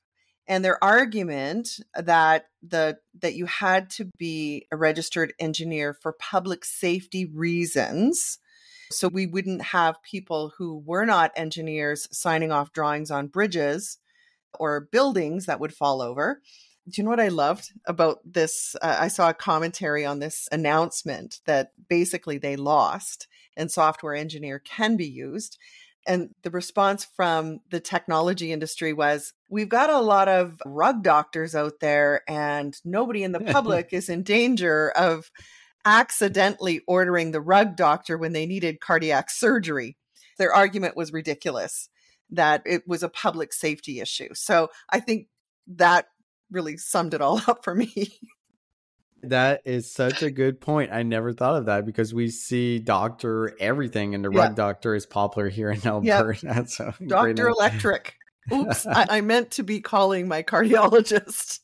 And 0.49 0.65
their 0.65 0.83
argument 0.83 1.81
that 1.95 2.47
the 2.63 2.99
that 3.21 3.35
you 3.35 3.47
had 3.47 3.91
to 3.91 4.07
be 4.19 4.67
a 4.73 4.77
registered 4.77 5.35
engineer 5.39 5.95
for 5.95 6.13
public 6.13 6.65
safety 6.65 7.27
reasons, 7.27 8.39
so 8.91 9.09
we 9.09 9.27
wouldn't 9.27 9.63
have 9.63 10.03
people 10.03 10.53
who 10.57 10.83
were 10.85 11.05
not 11.05 11.33
engineers 11.37 12.09
signing 12.11 12.51
off 12.51 12.73
drawings 12.73 13.11
on 13.11 13.27
bridges 13.29 13.99
or 14.59 14.81
buildings 14.81 15.47
that 15.47 15.61
would 15.61 15.75
fall 15.75 16.01
over 16.01 16.41
Do 16.89 17.01
you 17.01 17.05
know 17.05 17.11
what 17.11 17.21
I 17.21 17.29
loved 17.29 17.73
about 17.87 18.19
this? 18.25 18.75
Uh, 18.81 18.97
I 19.01 19.09
saw 19.09 19.29
a 19.29 19.35
commentary 19.35 20.07
on 20.07 20.21
this 20.21 20.49
announcement 20.51 21.41
that 21.47 21.73
basically 21.89 22.39
they 22.39 22.57
lost 22.57 23.27
and 23.57 23.71
software 23.71 24.15
engineer 24.15 24.59
can 24.59 24.97
be 24.97 25.07
used. 25.07 25.59
And 26.07 26.31
the 26.43 26.51
response 26.51 27.07
from 27.17 27.61
the 27.71 27.81
technology 27.81 28.53
industry 28.53 28.93
was 28.93 29.35
We've 29.51 29.69
got 29.69 29.91
a 29.91 30.01
lot 30.01 30.29
of 30.29 30.59
rug 30.65 31.03
doctors 31.03 31.55
out 31.55 31.81
there, 31.81 32.23
and 32.29 32.75
nobody 32.85 33.23
in 33.23 33.33
the 33.33 33.41
public 33.53 33.89
is 33.93 34.09
in 34.09 34.23
danger 34.23 34.91
of 34.91 35.31
accidentally 35.85 36.81
ordering 36.87 37.33
the 37.33 37.41
rug 37.41 37.77
doctor 37.77 38.17
when 38.17 38.33
they 38.33 38.47
needed 38.47 38.81
cardiac 38.81 39.31
surgery. 39.31 39.97
Their 40.39 40.53
argument 40.53 40.97
was 40.97 41.13
ridiculous 41.13 41.89
that 42.31 42.63
it 42.65 42.83
was 42.87 43.03
a 43.03 43.09
public 43.09 43.53
safety 43.53 44.01
issue. 44.01 44.29
So 44.35 44.69
I 44.91 45.01
think 45.01 45.29
that 45.67 46.07
really 46.51 46.77
summed 46.77 47.15
it 47.15 47.21
all 47.21 47.41
up 47.49 47.65
for 47.65 47.75
me. 47.75 48.19
That 49.23 49.63
is 49.65 49.93
such 49.93 50.23
a 50.23 50.31
good 50.31 50.61
point. 50.61 50.93
I 50.93 51.03
never 51.03 51.33
thought 51.33 51.57
of 51.57 51.67
that 51.67 51.85
because 51.85 52.15
we 52.15 52.31
see 52.31 52.79
doctor 52.79 53.57
everything, 53.59 54.15
and 54.15 54.25
the 54.25 54.31
yeah. 54.31 54.43
rug 54.43 54.55
doctor 54.55 54.95
is 54.95 55.07
popular 55.07 55.49
here 55.49 55.71
in 55.71 55.81
Alberta. 55.87 56.67
So 56.69 56.93
doctor 57.07 57.49
Electric. 57.49 58.15
Oops, 58.53 58.87
I, 58.87 59.07
I 59.11 59.21
meant 59.21 59.51
to 59.53 59.63
be 59.63 59.81
calling 59.81 60.27
my 60.27 60.43
cardiologist 60.43 61.61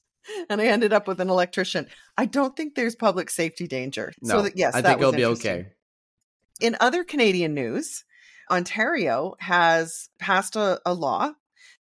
and 0.50 0.60
I 0.60 0.66
ended 0.66 0.92
up 0.92 1.08
with 1.08 1.20
an 1.20 1.30
electrician. 1.30 1.86
I 2.16 2.26
don't 2.26 2.56
think 2.56 2.74
there's 2.74 2.94
public 2.94 3.30
safety 3.30 3.66
danger. 3.66 4.12
No, 4.20 4.36
so 4.36 4.42
that, 4.42 4.56
yes, 4.56 4.74
I 4.74 4.82
think 4.82 5.00
it'll 5.00 5.12
be 5.12 5.24
okay. 5.24 5.68
In 6.60 6.76
other 6.80 7.04
Canadian 7.04 7.54
news, 7.54 8.04
Ontario 8.50 9.34
has 9.40 10.08
passed 10.18 10.56
a, 10.56 10.80
a 10.86 10.94
law 10.94 11.32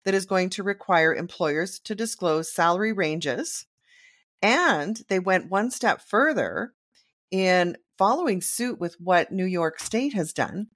that 0.05 0.13
is 0.13 0.25
going 0.25 0.49
to 0.51 0.63
require 0.63 1.13
employers 1.13 1.79
to 1.79 1.95
disclose 1.95 2.53
salary 2.53 2.93
ranges. 2.93 3.65
And 4.41 4.99
they 5.07 5.19
went 5.19 5.49
one 5.49 5.71
step 5.71 6.01
further 6.01 6.73
in 7.31 7.77
following 7.97 8.41
suit 8.41 8.79
with 8.79 8.95
what 8.99 9.31
New 9.31 9.45
York 9.45 9.79
State 9.79 10.13
has 10.13 10.33
done 10.33 10.67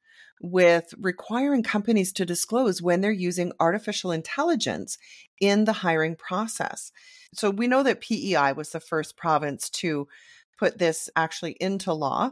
with 0.41 0.93
requiring 1.00 1.63
companies 1.63 2.13
to 2.13 2.25
disclose 2.25 2.81
when 2.81 3.01
they're 3.01 3.12
using 3.12 3.51
artificial 3.60 4.12
intelligence 4.12 4.98
in 5.41 5.65
the 5.65 5.74
hiring 5.74 6.15
process. 6.15 6.91
So 7.34 7.50
we 7.50 7.67
know 7.67 7.84
that 7.84 8.01
PEI 8.01 8.53
was 8.53 8.69
the 8.69 8.79
first 8.79 9.17
province 9.17 9.69
to 9.72 10.07
put 10.57 10.77
this 10.77 11.10
actually 11.15 11.57
into 11.60 11.93
law, 11.93 12.31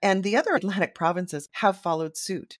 and 0.00 0.22
the 0.22 0.36
other 0.36 0.54
Atlantic 0.54 0.94
provinces 0.94 1.48
have 1.52 1.80
followed 1.80 2.16
suit. 2.16 2.58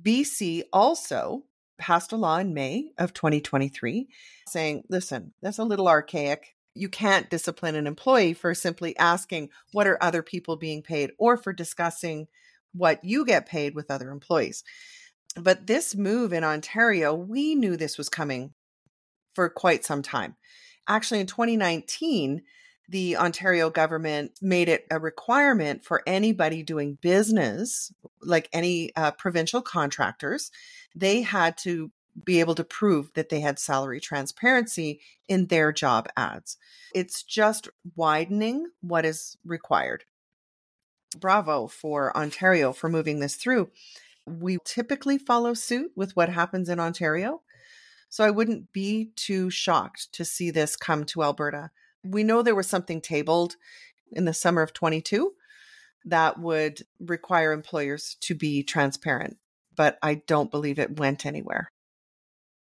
BC 0.00 0.62
also 0.72 1.44
passed 1.80 2.12
a 2.12 2.16
law 2.16 2.38
in 2.38 2.54
May 2.54 2.92
of 2.98 3.12
2023 3.12 4.08
saying, 4.46 4.84
listen, 4.88 5.32
that's 5.42 5.58
a 5.58 5.64
little 5.64 5.88
archaic. 5.88 6.54
You 6.74 6.88
can't 6.88 7.28
discipline 7.28 7.74
an 7.74 7.88
employee 7.88 8.34
for 8.34 8.54
simply 8.54 8.96
asking, 8.96 9.50
what 9.72 9.88
are 9.88 9.98
other 10.00 10.22
people 10.22 10.56
being 10.56 10.82
paid, 10.82 11.10
or 11.18 11.36
for 11.36 11.52
discussing 11.52 12.28
what 12.72 13.04
you 13.04 13.24
get 13.24 13.46
paid 13.46 13.74
with 13.74 13.90
other 13.90 14.10
employees. 14.10 14.62
But 15.36 15.66
this 15.66 15.96
move 15.96 16.32
in 16.32 16.44
Ontario, 16.44 17.14
we 17.14 17.54
knew 17.54 17.76
this 17.76 17.98
was 17.98 18.08
coming 18.08 18.54
for 19.34 19.48
quite 19.48 19.84
some 19.84 20.02
time. 20.02 20.36
Actually, 20.88 21.20
in 21.20 21.26
2019, 21.26 22.42
the 22.90 23.16
Ontario 23.16 23.70
government 23.70 24.32
made 24.42 24.68
it 24.68 24.84
a 24.90 24.98
requirement 24.98 25.84
for 25.84 26.02
anybody 26.08 26.64
doing 26.64 26.98
business, 27.00 27.92
like 28.20 28.48
any 28.52 28.94
uh, 28.96 29.12
provincial 29.12 29.62
contractors, 29.62 30.50
they 30.94 31.22
had 31.22 31.56
to 31.58 31.92
be 32.24 32.40
able 32.40 32.56
to 32.56 32.64
prove 32.64 33.12
that 33.14 33.28
they 33.28 33.38
had 33.38 33.60
salary 33.60 34.00
transparency 34.00 35.00
in 35.28 35.46
their 35.46 35.70
job 35.72 36.08
ads. 36.16 36.56
It's 36.92 37.22
just 37.22 37.68
widening 37.94 38.66
what 38.80 39.04
is 39.04 39.36
required. 39.44 40.04
Bravo 41.18 41.68
for 41.68 42.16
Ontario 42.16 42.72
for 42.72 42.88
moving 42.88 43.20
this 43.20 43.36
through. 43.36 43.70
We 44.26 44.58
typically 44.64 45.16
follow 45.16 45.54
suit 45.54 45.92
with 45.94 46.16
what 46.16 46.28
happens 46.28 46.68
in 46.68 46.80
Ontario. 46.80 47.42
So 48.08 48.24
I 48.24 48.30
wouldn't 48.30 48.72
be 48.72 49.12
too 49.14 49.48
shocked 49.50 50.12
to 50.14 50.24
see 50.24 50.50
this 50.50 50.74
come 50.74 51.04
to 51.06 51.22
Alberta. 51.22 51.70
We 52.04 52.22
know 52.22 52.42
there 52.42 52.54
was 52.54 52.68
something 52.68 53.00
tabled 53.00 53.56
in 54.12 54.24
the 54.24 54.34
summer 54.34 54.62
of 54.62 54.72
22 54.72 55.32
that 56.06 56.38
would 56.40 56.82
require 56.98 57.52
employers 57.52 58.16
to 58.22 58.34
be 58.34 58.62
transparent, 58.62 59.36
but 59.76 59.98
I 60.02 60.14
don't 60.26 60.50
believe 60.50 60.78
it 60.78 60.98
went 60.98 61.26
anywhere. 61.26 61.70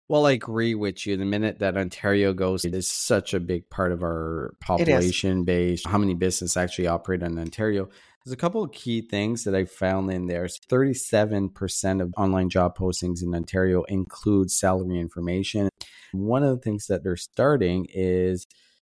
Well, 0.09 0.27
I 0.27 0.33
agree 0.33 0.75
with 0.75 1.07
you. 1.07 1.19
The 1.19 1.27
minute 1.27 1.59
that 1.59 1.77
Ontario 1.77 2.33
goes, 2.33 2.65
it 2.65 2.75
is 2.75 2.91
such 2.91 3.35
a 3.35 3.41
big 3.41 3.69
part 3.69 3.93
of 3.93 4.03
our 4.03 4.55
population 4.59 5.45
base. 5.45 5.85
How 5.85 5.99
many 5.99 6.15
businesses 6.15 6.57
actually 6.57 6.87
operate 6.87 7.23
in 7.23 7.39
Ontario? 7.39 7.91
There's 8.25 8.33
a 8.33 8.37
couple 8.37 8.63
of 8.63 8.73
key 8.73 9.03
things 9.03 9.45
that 9.45 9.55
I 9.55 9.67
found 9.67 10.11
in 10.11 10.27
there. 10.27 10.47
37% 10.47 12.03
of 12.03 12.15
online 12.17 12.49
job 12.49 12.77
postings 12.77 13.23
in 13.23 13.35
Ontario 13.35 13.83
include 13.85 14.51
salary 14.51 14.99
information. 14.99 15.69
One 16.13 16.43
of 16.43 16.57
the 16.57 16.63
things 16.63 16.87
that 16.87 17.05
they're 17.05 17.17
starting 17.17 17.87
is 17.93 18.47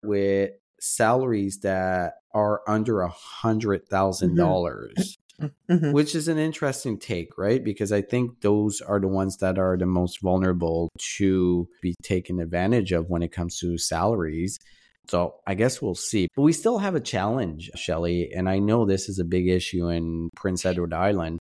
with 0.05 0.51
salaries 0.81 1.61
that 1.61 2.15
are 2.35 2.61
under 2.69 3.01
a 3.01 3.09
hundred 3.09 3.89
thousand 3.89 4.31
mm-hmm. 4.31 4.39
dollars. 4.39 5.17
Mm-hmm. 5.41 5.91
Which 5.91 6.15
is 6.15 6.29
an 6.29 6.39
interesting 6.39 6.97
take, 6.97 7.37
right? 7.37 7.63
Because 7.63 7.91
I 7.91 8.03
think 8.03 8.41
those 8.41 8.81
are 8.81 9.01
the 9.01 9.09
ones 9.09 9.39
that 9.39 9.59
are 9.59 9.77
the 9.77 9.85
most 9.85 10.21
vulnerable 10.21 10.93
to 11.17 11.69
be 11.83 11.97
taken 12.05 12.39
advantage 12.39 12.93
of 12.93 13.11
when 13.11 13.25
it 13.25 13.33
comes 13.33 13.59
to 13.59 13.77
salaries. 13.77 14.61
So 15.09 15.35
I 15.45 15.55
guess 15.55 15.83
we'll 15.83 15.97
see. 15.97 16.29
But 16.37 16.43
we 16.43 16.53
still 16.53 16.79
have 16.79 16.95
a 16.95 17.01
challenge, 17.01 17.69
Shelly. 17.75 18.31
And 18.33 18.49
I 18.49 18.61
know 18.61 18.85
this 18.85 19.09
is 19.09 19.19
a 19.19 19.25
big 19.25 19.49
issue 19.49 19.89
in 19.89 20.31
Prince 20.37 20.65
Edward 20.65 20.95
Island. 20.95 21.41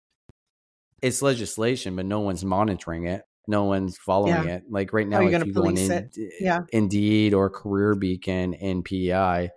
It's 1.01 1.22
legislation, 1.22 1.98
but 1.98 2.06
no 2.06 2.22
one's 2.22 2.46
monitoring 2.46 3.08
it. 3.08 3.24
No 3.48 3.65
one's 3.65 3.98
following 3.98 4.33
yeah. 4.33 4.55
it. 4.55 4.63
Like 4.69 4.93
right 4.93 5.07
now, 5.07 5.25
if 5.25 5.45
you 5.45 5.53
go 5.53 5.67
on 5.67 5.77
in, 5.77 6.10
yeah. 6.39 6.62
Indeed 6.71 7.33
or 7.33 7.50
Career 7.50 7.95
Beacon 7.95 8.53
in 8.53 8.83
PEI, 8.83 9.50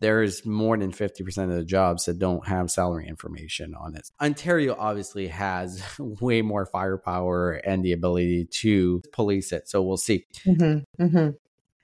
there's 0.00 0.44
more 0.44 0.76
than 0.76 0.92
50% 0.92 1.44
of 1.44 1.50
the 1.50 1.64
jobs 1.64 2.06
that 2.06 2.18
don't 2.18 2.46
have 2.46 2.70
salary 2.70 3.06
information 3.06 3.74
on 3.74 3.94
it. 3.96 4.10
Ontario 4.20 4.76
obviously 4.78 5.28
has 5.28 5.82
way 5.98 6.42
more 6.42 6.66
firepower 6.66 7.52
and 7.52 7.84
the 7.84 7.92
ability 7.92 8.46
to 8.60 9.00
police 9.12 9.52
it. 9.52 9.68
So 9.68 9.82
we'll 9.82 9.96
see. 9.96 10.26
Mm-hmm, 10.46 11.04
mm-hmm 11.04 11.30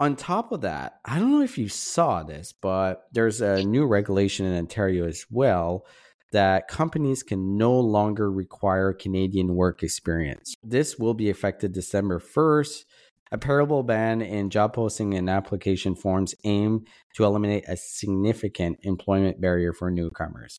on 0.01 0.17
top 0.17 0.51
of 0.51 0.63
that, 0.63 0.99
I 1.05 1.19
don't 1.19 1.31
know 1.31 1.43
if 1.43 1.59
you 1.59 1.69
saw 1.69 2.23
this, 2.23 2.55
but 2.59 3.05
there's 3.13 3.43
a 3.43 3.63
new 3.63 3.85
regulation 3.85 4.47
in 4.47 4.57
Ontario 4.57 5.07
as 5.07 5.27
well 5.31 5.85
that 6.33 6.69
companies 6.69 7.23
can 7.23 7.57
no 7.57 7.79
longer 7.79 8.31
require 8.31 8.93
Canadian 8.93 9.55
work 9.55 9.83
experience. 9.83 10.55
This 10.63 10.99
will 10.99 11.15
be 11.15 11.29
effective 11.29 11.73
December 11.73 12.21
1st. 12.21 12.85
A 13.33 13.39
parallel 13.39 13.85
ban 13.85 14.23
in 14.23 14.51
job 14.51 14.73
posting 14.73 15.15
and 15.15 15.31
application 15.31 15.95
forms 15.95 16.35
aim 16.45 16.85
to 17.15 17.25
eliminate 17.25 17.65
a 17.69 17.77
significant 17.77 18.79
employment 18.83 19.41
barrier 19.41 19.73
for 19.73 19.91
newcomers. 19.91 20.59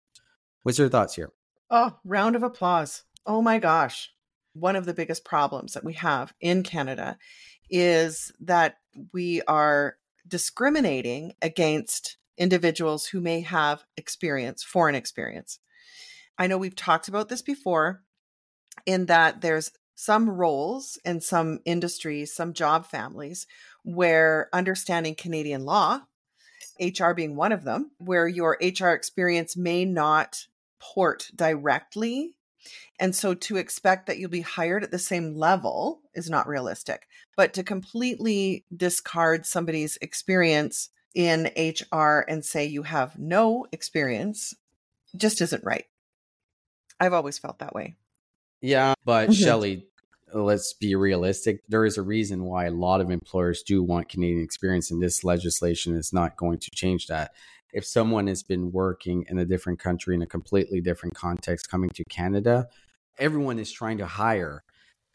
What's 0.64 0.80
your 0.80 0.90
thoughts 0.90 1.16
here? 1.16 1.32
Oh, 1.70 1.98
round 2.06 2.36
of 2.36 2.44
applause. 2.44 3.04
Oh 3.26 3.42
my 3.42 3.60
gosh. 3.60 4.10
One 4.54 4.76
of 4.76 4.86
the 4.86 4.94
biggest 4.94 5.26
problems 5.26 5.74
that 5.74 5.84
we 5.84 5.94
have 5.94 6.34
in 6.40 6.64
Canada 6.64 7.18
is 7.70 8.32
that 8.42 8.76
we 9.14 9.42
are 9.44 9.96
discriminating 10.28 11.34
against 11.42 12.18
individuals 12.42 13.06
who 13.06 13.22
may 13.22 13.42
have 13.42 13.84
experience, 13.96 14.64
foreign 14.64 14.96
experience. 14.96 15.60
I 16.38 16.48
know 16.48 16.58
we've 16.58 16.76
talked 16.76 17.08
about 17.08 17.30
this 17.30 17.42
before 17.42 18.02
in 18.86 19.06
that 19.06 19.42
there's 19.42 19.72
some 19.96 20.30
roles 20.30 20.98
and 21.06 21.22
some 21.22 21.60
industries, 21.66 22.34
some 22.34 22.54
job 22.54 22.86
families 22.86 23.46
where 23.84 24.50
understanding 24.52 25.16
Canadian 25.16 25.66
law, 25.66 26.02
HR 26.80 27.12
being 27.14 27.36
one 27.36 27.52
of 27.52 27.64
them, 27.64 27.92
where 28.00 28.28
your 28.28 28.58
HR 28.62 28.90
experience 28.90 29.56
may 29.56 29.86
not 29.86 30.48
port 30.80 31.30
directly 31.36 32.36
and 33.00 33.16
so 33.16 33.34
to 33.34 33.58
expect 33.58 34.06
that 34.06 34.20
you'll 34.20 34.30
be 34.30 34.42
hired 34.42 34.84
at 34.84 34.92
the 34.92 35.00
same 35.00 35.36
level 35.36 36.02
is 36.14 36.30
not 36.30 36.48
realistic. 36.48 37.08
But 37.36 37.54
to 37.54 37.64
completely 37.64 38.66
discard 38.76 39.46
somebody's 39.46 39.98
experience 40.02 40.90
in 41.14 41.52
HR 41.58 42.20
and 42.28 42.44
say 42.44 42.66
you 42.66 42.84
have 42.84 43.18
no 43.18 43.66
experience 43.72 44.54
just 45.16 45.42
isn't 45.42 45.64
right. 45.64 45.86
I've 47.00 47.14
always 47.14 47.38
felt 47.38 47.60
that 47.60 47.74
way. 47.74 47.96
Yeah, 48.62 48.94
but 49.04 49.30
mm-hmm. 49.30 49.34
Shelly, 49.34 49.88
let's 50.34 50.74
be 50.74 50.96
realistic. 50.96 51.62
There 51.68 51.86
is 51.86 51.98
a 51.98 52.04
reason 52.04 52.46
why 52.46 52.66
a 52.66 52.72
lot 52.72 53.02
of 53.02 53.10
employers 53.10 53.64
do 53.64 53.84
want 53.84 54.08
Canadian 54.08 54.44
experience, 54.44 54.92
and 54.92 55.02
this 55.02 55.24
legislation 55.24 55.96
is 55.96 56.14
not 56.14 56.38
going 56.38 56.60
to 56.60 56.70
change 56.74 57.08
that 57.08 57.32
if 57.74 57.86
someone 57.86 58.28
has 58.28 58.44
been 58.44 58.72
working 58.72 59.26
in 59.30 59.40
a 59.40 59.46
different 59.46 59.80
country 59.80 60.16
in 60.16 60.22
a 60.22 60.28
completely 60.28 60.82
different 60.82 61.16
context 61.16 61.70
coming 61.70 61.90
to 61.92 62.04
Canada, 62.06 62.68
everyone 63.18 63.60
is 63.60 63.72
trying 63.72 63.98
to 64.00 64.06
hire. 64.06 64.64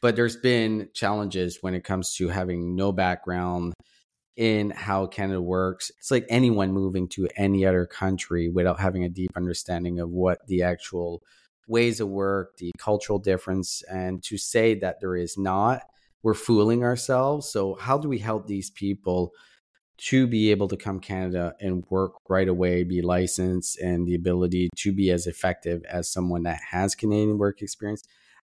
But 0.03 0.17
there's 0.17 0.37
been 0.37 0.89
challenges 0.95 1.59
when 1.63 1.75
it 1.75 1.85
comes 1.85 2.15
to 2.17 2.29
having 2.29 2.77
no 2.77 2.93
background, 2.93 3.75
in 4.37 4.71
how 4.71 5.07
Canada 5.07 5.41
works. 5.41 5.91
It's 5.99 6.11
like 6.11 6.27
anyone 6.29 6.73
moving 6.73 7.09
to 7.09 7.29
any 7.37 7.65
other 7.65 7.87
country 7.87 8.49
without 8.49 8.79
having 8.79 9.05
a 9.05 9.09
deep 9.09 9.31
understanding 9.35 9.99
of 9.99 10.11
what 10.11 10.47
the 10.47 10.63
actual 10.63 11.23
ways 11.67 12.01
of 12.01 12.09
work, 12.09 12.57
the 12.59 12.73
cultural 12.79 13.19
difference, 13.19 13.83
and 13.91 14.23
to 14.25 14.37
say 14.37 14.75
that 14.75 15.01
there 15.01 15.17
is 15.17 15.37
not, 15.39 15.83
we're 16.23 16.35
fooling 16.35 16.85
ourselves. 16.85 17.49
So, 17.49 17.75
how 17.75 17.99
do 17.99 18.09
we 18.09 18.19
help 18.19 18.47
these 18.47 18.71
people 18.71 19.33
to 19.99 20.27
be 20.27 20.51
able 20.51 20.69
to 20.69 20.77
come 20.77 21.01
Canada 21.01 21.55
and 21.59 21.85
work 21.89 22.13
right 22.29 22.49
away, 22.49 22.85
be 22.85 23.01
licensed, 23.01 23.79
and 23.81 24.07
the 24.07 24.15
ability 24.15 24.69
to 24.77 24.93
be 24.93 25.11
as 25.11 25.27
effective 25.27 25.83
as 25.91 26.13
someone 26.13 26.43
that 26.43 26.61
has 26.71 26.95
Canadian 26.95 27.39
work 27.39 27.63
experience? 27.63 28.03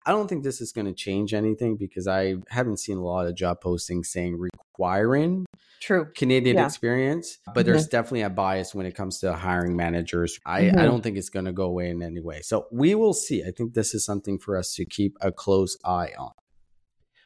I 0.05 0.11
don't 0.11 0.27
think 0.27 0.43
this 0.43 0.61
is 0.61 0.71
going 0.71 0.87
to 0.87 0.93
change 0.93 1.33
anything 1.33 1.75
because 1.75 2.07
I 2.07 2.35
haven't 2.49 2.79
seen 2.79 2.97
a 2.97 3.03
lot 3.03 3.27
of 3.27 3.35
job 3.35 3.61
postings 3.61 4.05
saying 4.05 4.37
requiring 4.37 5.45
true 5.79 6.07
Canadian 6.15 6.57
yeah. 6.57 6.65
experience, 6.65 7.39
but 7.45 7.53
mm-hmm. 7.53 7.71
there's 7.71 7.87
definitely 7.87 8.21
a 8.21 8.29
bias 8.29 8.75
when 8.75 8.85
it 8.85 8.95
comes 8.95 9.19
to 9.19 9.33
hiring 9.33 9.75
managers. 9.75 10.39
I, 10.45 10.63
mm-hmm. 10.63 10.79
I 10.79 10.83
don't 10.83 11.01
think 11.01 11.17
it's 11.17 11.29
going 11.29 11.45
to 11.45 11.53
go 11.53 11.65
away 11.65 11.89
in 11.89 12.01
any 12.01 12.21
way. 12.21 12.41
So 12.41 12.67
we 12.71 12.95
will 12.95 13.13
see. 13.13 13.43
I 13.43 13.51
think 13.51 13.73
this 13.73 13.93
is 13.93 14.05
something 14.05 14.39
for 14.39 14.57
us 14.57 14.73
to 14.75 14.85
keep 14.85 15.17
a 15.21 15.31
close 15.31 15.77
eye 15.83 16.11
on. 16.17 16.31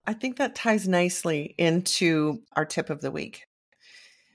I 0.05 0.13
think 0.13 0.37
that 0.37 0.55
ties 0.55 0.87
nicely 0.87 1.55
into 1.57 2.41
our 2.55 2.65
tip 2.65 2.89
of 2.89 3.01
the 3.01 3.11
week 3.11 3.45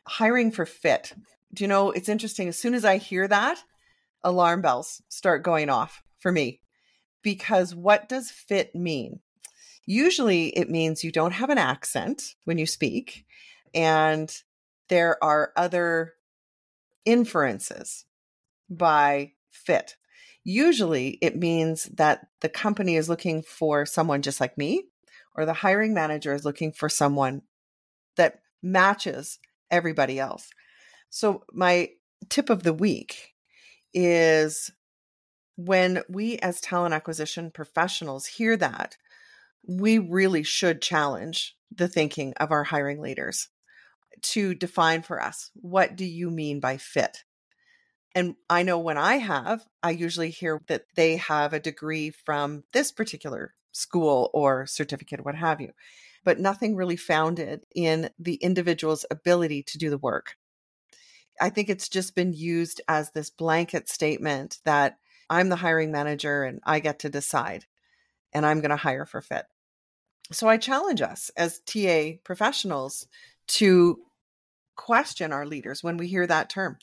hiring 0.08 0.50
for 0.50 0.66
fit. 0.66 1.12
Do 1.52 1.64
you 1.64 1.68
know, 1.68 1.90
it's 1.90 2.08
interesting. 2.08 2.48
As 2.48 2.58
soon 2.58 2.74
as 2.74 2.84
I 2.84 2.96
hear 2.96 3.28
that, 3.28 3.62
alarm 4.24 4.62
bells 4.62 5.02
start 5.08 5.42
going 5.42 5.70
off 5.70 6.02
for 6.18 6.32
me 6.32 6.60
because 7.22 7.74
what 7.74 8.08
does 8.08 8.30
fit 8.30 8.74
mean? 8.74 9.20
Usually 9.86 10.48
it 10.48 10.70
means 10.70 11.04
you 11.04 11.12
don't 11.12 11.32
have 11.32 11.50
an 11.50 11.58
accent 11.58 12.34
when 12.44 12.58
you 12.58 12.66
speak, 12.66 13.24
and 13.74 14.34
there 14.88 15.22
are 15.22 15.52
other 15.56 16.14
inferences 17.04 18.04
by 18.68 19.32
fit. 19.50 19.96
Usually 20.44 21.18
it 21.20 21.36
means 21.36 21.84
that 21.94 22.26
the 22.40 22.48
company 22.48 22.96
is 22.96 23.08
looking 23.08 23.42
for 23.42 23.86
someone 23.86 24.22
just 24.22 24.40
like 24.40 24.56
me, 24.56 24.84
or 25.34 25.44
the 25.44 25.52
hiring 25.52 25.94
manager 25.94 26.34
is 26.34 26.44
looking 26.44 26.72
for 26.72 26.88
someone 26.88 27.42
that 28.16 28.40
matches 28.62 29.38
everybody 29.70 30.18
else. 30.18 30.50
So, 31.10 31.44
my 31.52 31.90
tip 32.28 32.50
of 32.50 32.62
the 32.62 32.72
week 32.72 33.34
is 33.94 34.70
when 35.56 36.02
we 36.08 36.38
as 36.38 36.60
talent 36.60 36.94
acquisition 36.94 37.50
professionals 37.50 38.26
hear 38.26 38.56
that, 38.56 38.96
we 39.66 39.98
really 39.98 40.42
should 40.42 40.80
challenge 40.80 41.56
the 41.74 41.88
thinking 41.88 42.32
of 42.38 42.50
our 42.50 42.64
hiring 42.64 43.00
leaders 43.00 43.48
to 44.22 44.54
define 44.54 45.02
for 45.02 45.22
us 45.22 45.50
what 45.54 45.96
do 45.96 46.04
you 46.04 46.30
mean 46.30 46.60
by 46.60 46.76
fit? 46.76 47.24
And 48.14 48.34
I 48.48 48.62
know 48.62 48.78
when 48.78 48.98
I 48.98 49.16
have, 49.16 49.64
I 49.82 49.90
usually 49.90 50.30
hear 50.30 50.60
that 50.66 50.86
they 50.96 51.16
have 51.16 51.52
a 51.52 51.60
degree 51.60 52.10
from 52.10 52.64
this 52.72 52.90
particular 52.90 53.54
school 53.72 54.30
or 54.32 54.66
certificate, 54.66 55.24
what 55.24 55.34
have 55.34 55.60
you, 55.60 55.72
but 56.24 56.40
nothing 56.40 56.74
really 56.74 56.96
founded 56.96 57.60
in 57.74 58.10
the 58.18 58.34
individual's 58.34 59.04
ability 59.10 59.62
to 59.64 59.78
do 59.78 59.90
the 59.90 59.98
work. 59.98 60.36
I 61.40 61.50
think 61.50 61.68
it's 61.68 61.88
just 61.88 62.14
been 62.14 62.32
used 62.32 62.80
as 62.88 63.10
this 63.10 63.30
blanket 63.30 63.88
statement 63.88 64.58
that 64.64 64.98
I'm 65.30 65.48
the 65.48 65.56
hiring 65.56 65.92
manager 65.92 66.42
and 66.42 66.60
I 66.64 66.80
get 66.80 67.00
to 67.00 67.10
decide 67.10 67.66
and 68.32 68.44
I'm 68.44 68.60
going 68.60 68.70
to 68.70 68.76
hire 68.76 69.06
for 69.06 69.20
fit. 69.20 69.46
So 70.32 70.48
I 70.48 70.56
challenge 70.56 71.00
us 71.00 71.30
as 71.36 71.60
TA 71.60 72.18
professionals 72.24 73.06
to 73.48 74.00
question 74.78 75.32
our 75.32 75.44
leaders 75.44 75.82
when 75.82 75.98
we 75.98 76.06
hear 76.06 76.26
that 76.26 76.48
term. 76.48 76.78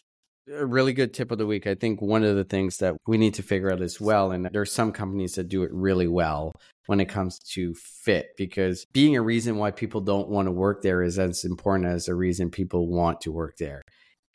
A 0.54 0.64
really 0.64 0.94
good 0.94 1.12
tip 1.12 1.32
of 1.32 1.40
the 1.40 1.48
week. 1.48 1.66
I 1.66 1.74
think 1.74 2.00
one 2.00 2.24
of 2.24 2.36
the 2.36 2.44
things 2.44 2.78
that 2.78 2.96
we 3.08 3.18
need 3.18 3.34
to 3.36 3.42
figure 3.42 3.72
out 3.72 3.82
as 3.82 4.00
well, 4.00 4.32
and 4.32 4.48
there's 4.52 4.72
some 4.72 4.92
companies 4.92 5.34
that 5.36 5.50
do 5.50 5.64
it 5.64 5.72
really 5.74 6.08
well 6.08 6.52
when 6.86 7.00
it 7.00 7.10
comes 7.10 7.40
to 7.54 7.74
fit, 7.74 8.28
because 8.38 8.86
being 8.94 9.16
a 9.16 9.24
reason 9.24 9.58
why 9.58 9.72
people 9.72 10.02
don't 10.02 10.30
want 10.30 10.48
to 10.48 10.52
work 10.52 10.84
there 10.84 11.02
is 11.02 11.18
as 11.18 11.46
important 11.46 11.90
as 11.90 12.06
the 12.06 12.14
reason 12.14 12.52
people 12.52 12.88
want 12.88 13.22
to 13.22 13.32
work 13.32 13.58
there. 13.58 13.82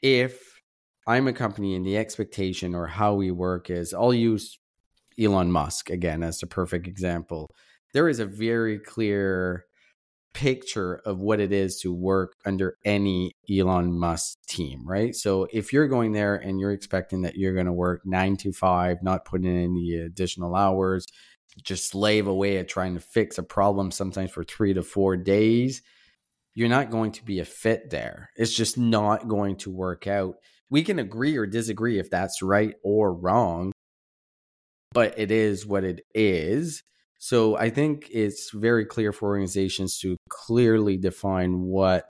If 0.03 0.41
I'm 1.07 1.29
a 1.29 1.33
company 1.33 1.77
and 1.77 1.87
the 1.87 1.97
expectation 1.97 2.75
or 2.75 2.89
how 2.89 3.15
we 3.15 3.31
work 3.31 3.71
is 3.71 3.95
I'll 3.95 4.13
use 4.13 4.59
Elon 5.19 5.53
Musk 5.53 5.91
again 5.91 6.25
as 6.25 6.39
the 6.39 6.47
perfect 6.47 6.89
example. 6.89 7.49
There 7.93 8.09
is 8.09 8.19
a 8.19 8.27
very 8.27 8.79
clear 8.79 9.65
picture 10.33 11.01
of 11.05 11.21
what 11.21 11.41
it 11.41 11.53
is 11.53 11.81
to 11.81 11.93
work 11.93 12.35
under 12.45 12.77
any 12.85 13.33
Elon 13.51 13.93
Musk 13.93 14.39
team, 14.49 14.87
right? 14.87 15.15
So 15.15 15.47
if 15.53 15.73
you're 15.73 15.89
going 15.89 16.13
there 16.13 16.37
and 16.37 16.61
you're 16.61 16.73
expecting 16.73 17.23
that 17.23 17.37
you're 17.37 17.55
going 17.55 17.67
to 17.67 17.73
work 17.73 18.03
nine 18.05 18.37
to 18.39 18.53
five, 18.53 19.03
not 19.03 19.25
putting 19.25 19.47
in 19.47 19.63
any 19.63 19.95
additional 19.95 20.55
hours, 20.55 21.07
just 21.63 21.91
slave 21.91 22.27
away 22.27 22.59
at 22.59 22.69
trying 22.69 22.95
to 22.95 23.01
fix 23.01 23.39
a 23.39 23.43
problem 23.43 23.91
sometimes 23.91 24.31
for 24.31 24.45
three 24.45 24.73
to 24.75 24.83
four 24.83 25.17
days, 25.17 25.83
you're 26.55 26.69
not 26.69 26.91
going 26.91 27.13
to 27.13 27.25
be 27.25 27.41
a 27.41 27.45
fit 27.45 27.91
there. 27.91 28.31
It's 28.37 28.55
just 28.55 28.79
not 28.79 29.29
going 29.29 29.57
to 29.59 29.71
work 29.71 30.07
out 30.07 30.37
we 30.71 30.85
can 30.85 31.01
agree 31.01 31.37
or 31.37 31.47
disagree 31.47 31.99
if 31.99 32.09
that's 32.09 32.43
right 32.43 32.75
or 32.83 33.13
wrong, 33.13 33.73
but 34.93 35.19
it 35.19 35.31
is 35.31 35.67
what 35.67 35.85
it 35.85 36.03
is. 36.15 36.85
So 37.23 37.55
I 37.55 37.69
think 37.69 38.09
it's 38.11 38.51
very 38.51 38.87
clear 38.87 39.13
for 39.13 39.29
organizations 39.29 39.99
to 40.01 40.17
clearly 40.31 40.97
define 40.97 41.61
what 41.61 42.07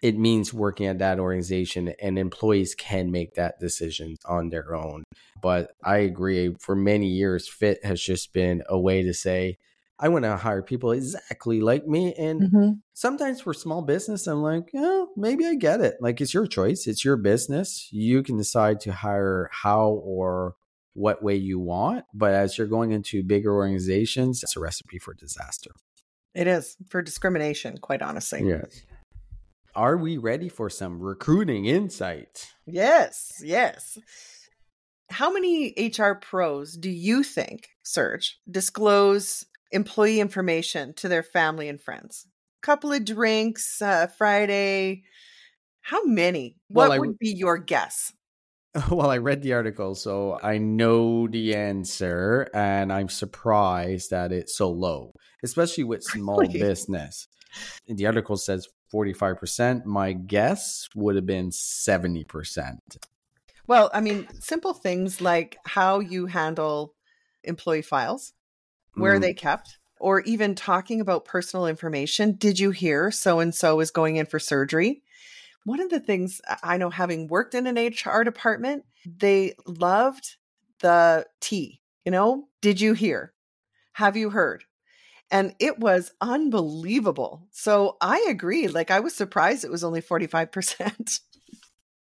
it 0.00 0.16
means 0.16 0.54
working 0.54 0.86
at 0.86 1.00
that 1.00 1.18
organization 1.18 1.92
and 2.00 2.16
employees 2.16 2.76
can 2.76 3.10
make 3.10 3.34
that 3.34 3.58
decision 3.58 4.14
on 4.24 4.50
their 4.50 4.76
own. 4.76 5.02
But 5.42 5.72
I 5.82 5.98
agree 5.98 6.54
for 6.60 6.76
many 6.76 7.08
years 7.08 7.48
fit 7.48 7.84
has 7.84 8.00
just 8.00 8.32
been 8.32 8.62
a 8.68 8.78
way 8.78 9.02
to 9.02 9.12
say 9.12 9.58
I 9.98 10.08
want 10.08 10.24
to 10.24 10.36
hire 10.36 10.62
people 10.62 10.92
exactly 10.92 11.60
like 11.60 11.88
me. 11.88 12.14
And 12.14 12.42
mm-hmm. 12.42 12.70
sometimes 12.92 13.40
for 13.40 13.54
small 13.54 13.82
business, 13.82 14.28
I'm 14.28 14.42
like, 14.42 14.70
yeah, 14.72 15.06
maybe 15.16 15.46
I 15.46 15.54
get 15.54 15.80
it. 15.80 15.96
Like 16.00 16.20
it's 16.20 16.34
your 16.34 16.46
choice, 16.46 16.86
it's 16.86 17.04
your 17.04 17.16
business. 17.16 17.88
You 17.90 18.22
can 18.22 18.36
decide 18.36 18.78
to 18.82 18.92
hire 18.92 19.48
how 19.50 20.00
or 20.04 20.54
what 20.96 21.22
way 21.22 21.36
you 21.36 21.58
want. 21.58 22.04
But 22.12 22.32
as 22.34 22.56
you're 22.56 22.66
going 22.66 22.92
into 22.92 23.22
bigger 23.22 23.54
organizations, 23.54 24.42
it's 24.42 24.56
a 24.56 24.60
recipe 24.60 24.98
for 24.98 25.14
disaster. 25.14 25.70
It 26.34 26.46
is 26.46 26.76
for 26.88 27.02
discrimination, 27.02 27.78
quite 27.78 28.02
honestly. 28.02 28.46
Yes. 28.46 28.82
Are 29.74 29.96
we 29.96 30.16
ready 30.16 30.48
for 30.48 30.70
some 30.70 31.00
recruiting 31.00 31.66
insight? 31.66 32.52
Yes, 32.66 33.40
yes. 33.42 33.98
How 35.10 35.30
many 35.30 35.74
HR 35.78 36.12
pros 36.14 36.76
do 36.76 36.90
you 36.90 37.22
think, 37.22 37.68
Serge, 37.82 38.38
disclose 38.50 39.46
employee 39.70 40.20
information 40.20 40.94
to 40.94 41.08
their 41.08 41.22
family 41.22 41.68
and 41.68 41.80
friends. 41.80 42.26
Couple 42.62 42.92
of 42.92 43.04
drinks, 43.04 43.80
uh, 43.80 44.08
Friday. 44.08 45.04
How 45.82 46.04
many? 46.04 46.56
What 46.68 46.90
well, 46.90 47.00
would 47.00 47.18
be 47.18 47.30
your 47.30 47.58
guess? 47.58 48.12
Well, 48.90 49.10
I 49.10 49.18
read 49.18 49.42
the 49.42 49.54
article, 49.54 49.94
so 49.94 50.38
I 50.42 50.58
know 50.58 51.26
the 51.28 51.54
answer, 51.54 52.48
and 52.54 52.92
I'm 52.92 53.08
surprised 53.08 54.10
that 54.10 54.32
it's 54.32 54.56
so 54.56 54.70
low, 54.70 55.14
especially 55.42 55.84
with 55.84 56.02
small 56.04 56.40
really? 56.40 56.60
business. 56.60 57.28
The 57.86 58.06
article 58.06 58.36
says 58.36 58.68
45%. 58.92 59.84
My 59.84 60.12
guess 60.12 60.88
would 60.94 61.16
have 61.16 61.26
been 61.26 61.50
70%. 61.50 62.76
Well, 63.66 63.90
I 63.92 64.00
mean, 64.00 64.28
simple 64.40 64.74
things 64.74 65.20
like 65.20 65.56
how 65.64 66.00
you 66.00 66.26
handle 66.26 66.94
employee 67.42 67.82
files, 67.82 68.32
where 68.94 69.12
mm. 69.12 69.16
are 69.16 69.20
they 69.20 69.34
kept? 69.34 69.78
Or 69.98 70.20
even 70.20 70.54
talking 70.54 71.00
about 71.00 71.24
personal 71.24 71.66
information. 71.66 72.36
Did 72.36 72.60
you 72.60 72.70
hear 72.70 73.10
so 73.10 73.40
and 73.40 73.54
so 73.54 73.80
is 73.80 73.90
going 73.90 74.16
in 74.16 74.26
for 74.26 74.38
surgery? 74.38 75.02
One 75.66 75.80
of 75.80 75.90
the 75.90 75.98
things 75.98 76.40
I 76.62 76.76
know, 76.76 76.90
having 76.90 77.26
worked 77.26 77.52
in 77.52 77.66
an 77.66 77.74
HR 77.74 78.22
department, 78.22 78.84
they 79.04 79.54
loved 79.66 80.36
the 80.78 81.26
tea. 81.40 81.80
You 82.04 82.12
know, 82.12 82.46
did 82.62 82.80
you 82.80 82.94
hear? 82.94 83.32
Have 83.94 84.16
you 84.16 84.30
heard? 84.30 84.62
And 85.28 85.56
it 85.58 85.80
was 85.80 86.12
unbelievable. 86.20 87.48
So 87.50 87.96
I 88.00 88.26
agree. 88.28 88.68
Like, 88.68 88.92
I 88.92 89.00
was 89.00 89.12
surprised 89.16 89.64
it 89.64 89.70
was 89.72 89.82
only 89.82 90.00
45%. 90.00 91.20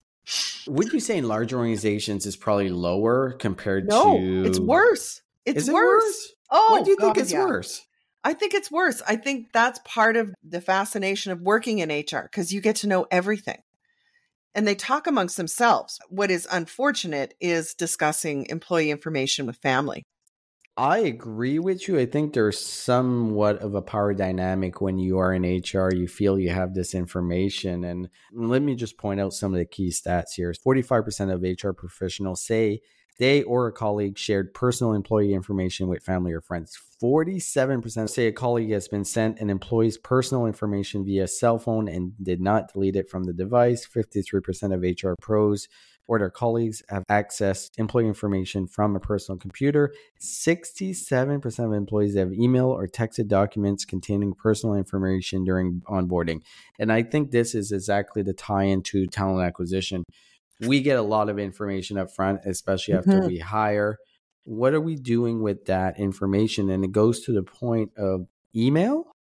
Would 0.67 0.93
you 0.93 0.99
say 0.99 1.17
in 1.17 1.27
large 1.27 1.51
organizations 1.51 2.27
is 2.27 2.35
probably 2.35 2.69
lower 2.69 3.31
compared 3.31 3.87
no, 3.87 4.15
to? 4.15 4.21
No, 4.21 4.47
it's 4.47 4.59
worse. 4.59 5.23
It's 5.43 5.67
it 5.67 5.73
worse. 5.73 6.03
worse. 6.03 6.33
Oh, 6.51 6.67
why 6.69 6.83
do 6.83 6.91
you 6.91 6.97
think 6.97 7.15
God, 7.15 7.17
it's 7.23 7.31
yeah. 7.31 7.45
worse? 7.45 7.83
I 8.25 8.33
think 8.33 8.55
it's 8.55 8.71
worse. 8.71 9.03
I 9.07 9.17
think 9.17 9.53
that's 9.53 9.79
part 9.85 10.17
of 10.17 10.33
the 10.43 10.59
fascination 10.59 11.31
of 11.31 11.41
working 11.41 11.77
in 11.77 11.91
HR 11.91 12.23
because 12.23 12.51
you 12.51 12.59
get 12.59 12.77
to 12.77 12.87
know 12.87 13.05
everything. 13.11 13.61
And 14.55 14.67
they 14.67 14.73
talk 14.73 15.05
amongst 15.05 15.37
themselves. 15.37 15.99
What 16.09 16.31
is 16.31 16.47
unfortunate 16.51 17.35
is 17.39 17.75
discussing 17.75 18.47
employee 18.47 18.89
information 18.89 19.45
with 19.45 19.57
family. 19.57 20.01
I 20.77 20.97
agree 20.99 21.57
with 21.57 21.87
you. 21.87 21.97
I 21.97 22.05
think 22.05 22.33
there's 22.33 22.59
somewhat 22.59 23.59
of 23.59 23.75
a 23.75 23.81
power 23.81 24.13
dynamic 24.13 24.81
when 24.81 24.99
you 24.99 25.19
are 25.19 25.33
in 25.33 25.43
HR. 25.43 25.93
You 25.93 26.07
feel 26.07 26.37
you 26.37 26.49
have 26.49 26.73
this 26.73 26.93
information. 26.93 27.85
And 27.85 28.09
let 28.33 28.61
me 28.61 28.75
just 28.75 28.97
point 28.97 29.21
out 29.21 29.33
some 29.33 29.53
of 29.53 29.57
the 29.57 29.65
key 29.65 29.89
stats 29.89 30.33
here 30.35 30.53
45% 30.53 31.33
of 31.33 31.41
HR 31.41 31.71
professionals 31.71 32.43
say 32.45 32.81
they 33.17 33.43
or 33.43 33.67
a 33.67 33.71
colleague 33.71 34.17
shared 34.17 34.53
personal 34.53 34.93
employee 34.93 35.33
information 35.33 35.87
with 35.87 36.03
family 36.03 36.33
or 36.33 36.41
friends. 36.41 36.77
47% 37.01 38.09
say 38.09 38.27
a 38.27 38.33
colleague 38.33 38.71
has 38.71 38.89
been 38.89 39.05
sent 39.05 39.39
an 39.39 39.49
employee's 39.49 39.97
personal 39.97 40.45
information 40.45 41.05
via 41.05 41.27
cell 41.27 41.57
phone 41.57 41.87
and 41.87 42.11
did 42.21 42.41
not 42.41 42.73
delete 42.73 42.97
it 42.97 43.09
from 43.09 43.23
the 43.23 43.33
device. 43.33 43.87
53% 43.87 44.73
of 44.73 44.81
HR 44.81 45.15
pros 45.21 45.69
or 46.07 46.19
their 46.19 46.29
colleagues 46.29 46.83
have 46.89 47.03
accessed 47.09 47.71
employee 47.77 48.07
information 48.07 48.67
from 48.67 48.95
a 48.95 48.99
personal 48.99 49.37
computer. 49.39 49.93
67% 50.19 51.65
of 51.65 51.73
employees 51.73 52.15
have 52.15 52.31
email 52.33 52.67
or 52.67 52.87
texted 52.87 53.27
documents 53.27 53.85
containing 53.85 54.33
personal 54.33 54.75
information 54.75 55.43
during 55.43 55.81
onboarding. 55.87 56.41
And 56.79 56.91
I 56.91 57.03
think 57.03 57.31
this 57.31 57.55
is 57.55 57.71
exactly 57.71 58.21
the 58.21 58.33
tie 58.33 58.63
into 58.63 59.07
talent 59.07 59.45
acquisition 59.45 60.03
we 60.61 60.81
get 60.81 60.97
a 60.97 61.01
lot 61.01 61.29
of 61.29 61.39
information 61.39 61.97
up 61.97 62.11
front, 62.11 62.41
especially 62.45 62.93
after 62.93 63.11
mm-hmm. 63.11 63.27
we 63.27 63.39
hire. 63.39 63.97
What 64.43 64.73
are 64.73 64.81
we 64.81 64.95
doing 64.95 65.41
with 65.41 65.65
that 65.65 65.99
information? 65.99 66.69
And 66.69 66.83
it 66.85 66.91
goes 66.91 67.21
to 67.25 67.33
the 67.33 67.43
point 67.43 67.91
of 67.97 68.27
email 68.55 69.11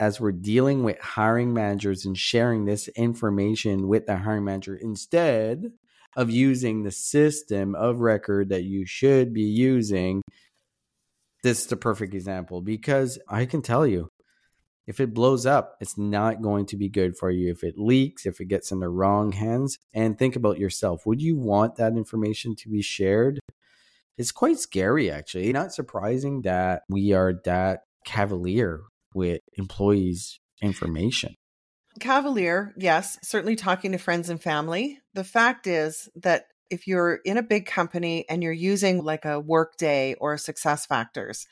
as 0.00 0.20
we're 0.20 0.32
dealing 0.32 0.84
with 0.84 0.98
hiring 1.00 1.52
managers 1.52 2.04
and 2.04 2.16
sharing 2.16 2.64
this 2.64 2.88
information 2.88 3.88
with 3.88 4.06
the 4.06 4.16
hiring 4.16 4.44
manager 4.44 4.76
instead 4.76 5.72
of 6.16 6.30
using 6.30 6.82
the 6.82 6.90
system 6.90 7.74
of 7.74 8.00
record 8.00 8.48
that 8.48 8.64
you 8.64 8.86
should 8.86 9.32
be 9.32 9.42
using. 9.42 10.22
This 11.42 11.60
is 11.60 11.66
the 11.66 11.76
perfect 11.76 12.14
example 12.14 12.60
because 12.60 13.18
I 13.28 13.46
can 13.46 13.62
tell 13.62 13.86
you 13.86 14.08
if 14.88 15.00
it 15.00 15.12
blows 15.12 15.44
up, 15.44 15.76
it's 15.80 15.98
not 15.98 16.40
going 16.40 16.64
to 16.66 16.76
be 16.76 16.88
good 16.88 17.16
for 17.18 17.30
you. 17.30 17.50
If 17.50 17.62
it 17.62 17.74
leaks, 17.76 18.24
if 18.24 18.40
it 18.40 18.46
gets 18.46 18.72
in 18.72 18.80
the 18.80 18.88
wrong 18.88 19.32
hands, 19.32 19.78
and 19.92 20.18
think 20.18 20.34
about 20.34 20.58
yourself. 20.58 21.04
Would 21.04 21.20
you 21.20 21.36
want 21.36 21.76
that 21.76 21.92
information 21.92 22.56
to 22.56 22.70
be 22.70 22.80
shared? 22.80 23.38
It's 24.16 24.32
quite 24.32 24.58
scary, 24.58 25.10
actually. 25.10 25.52
Not 25.52 25.74
surprising 25.74 26.40
that 26.42 26.84
we 26.88 27.12
are 27.12 27.34
that 27.44 27.80
cavalier 28.06 28.80
with 29.14 29.42
employees' 29.58 30.40
information. 30.62 31.34
Cavalier, 31.98 32.74
yes, 32.76 33.18
certainly 33.22 33.56
talking 33.56 33.92
to 33.92 33.98
friends 33.98 34.28
and 34.28 34.42
family. 34.42 34.98
The 35.14 35.24
fact 35.24 35.66
is 35.66 36.08
that 36.16 36.46
if 36.70 36.86
you're 36.86 37.16
in 37.24 37.38
a 37.38 37.42
big 37.42 37.66
company 37.66 38.24
and 38.28 38.42
you're 38.42 38.52
using 38.52 39.02
like 39.02 39.24
a 39.24 39.40
Workday 39.40 40.14
or 40.14 40.36
Success 40.36 40.86
Factors, 40.86 41.46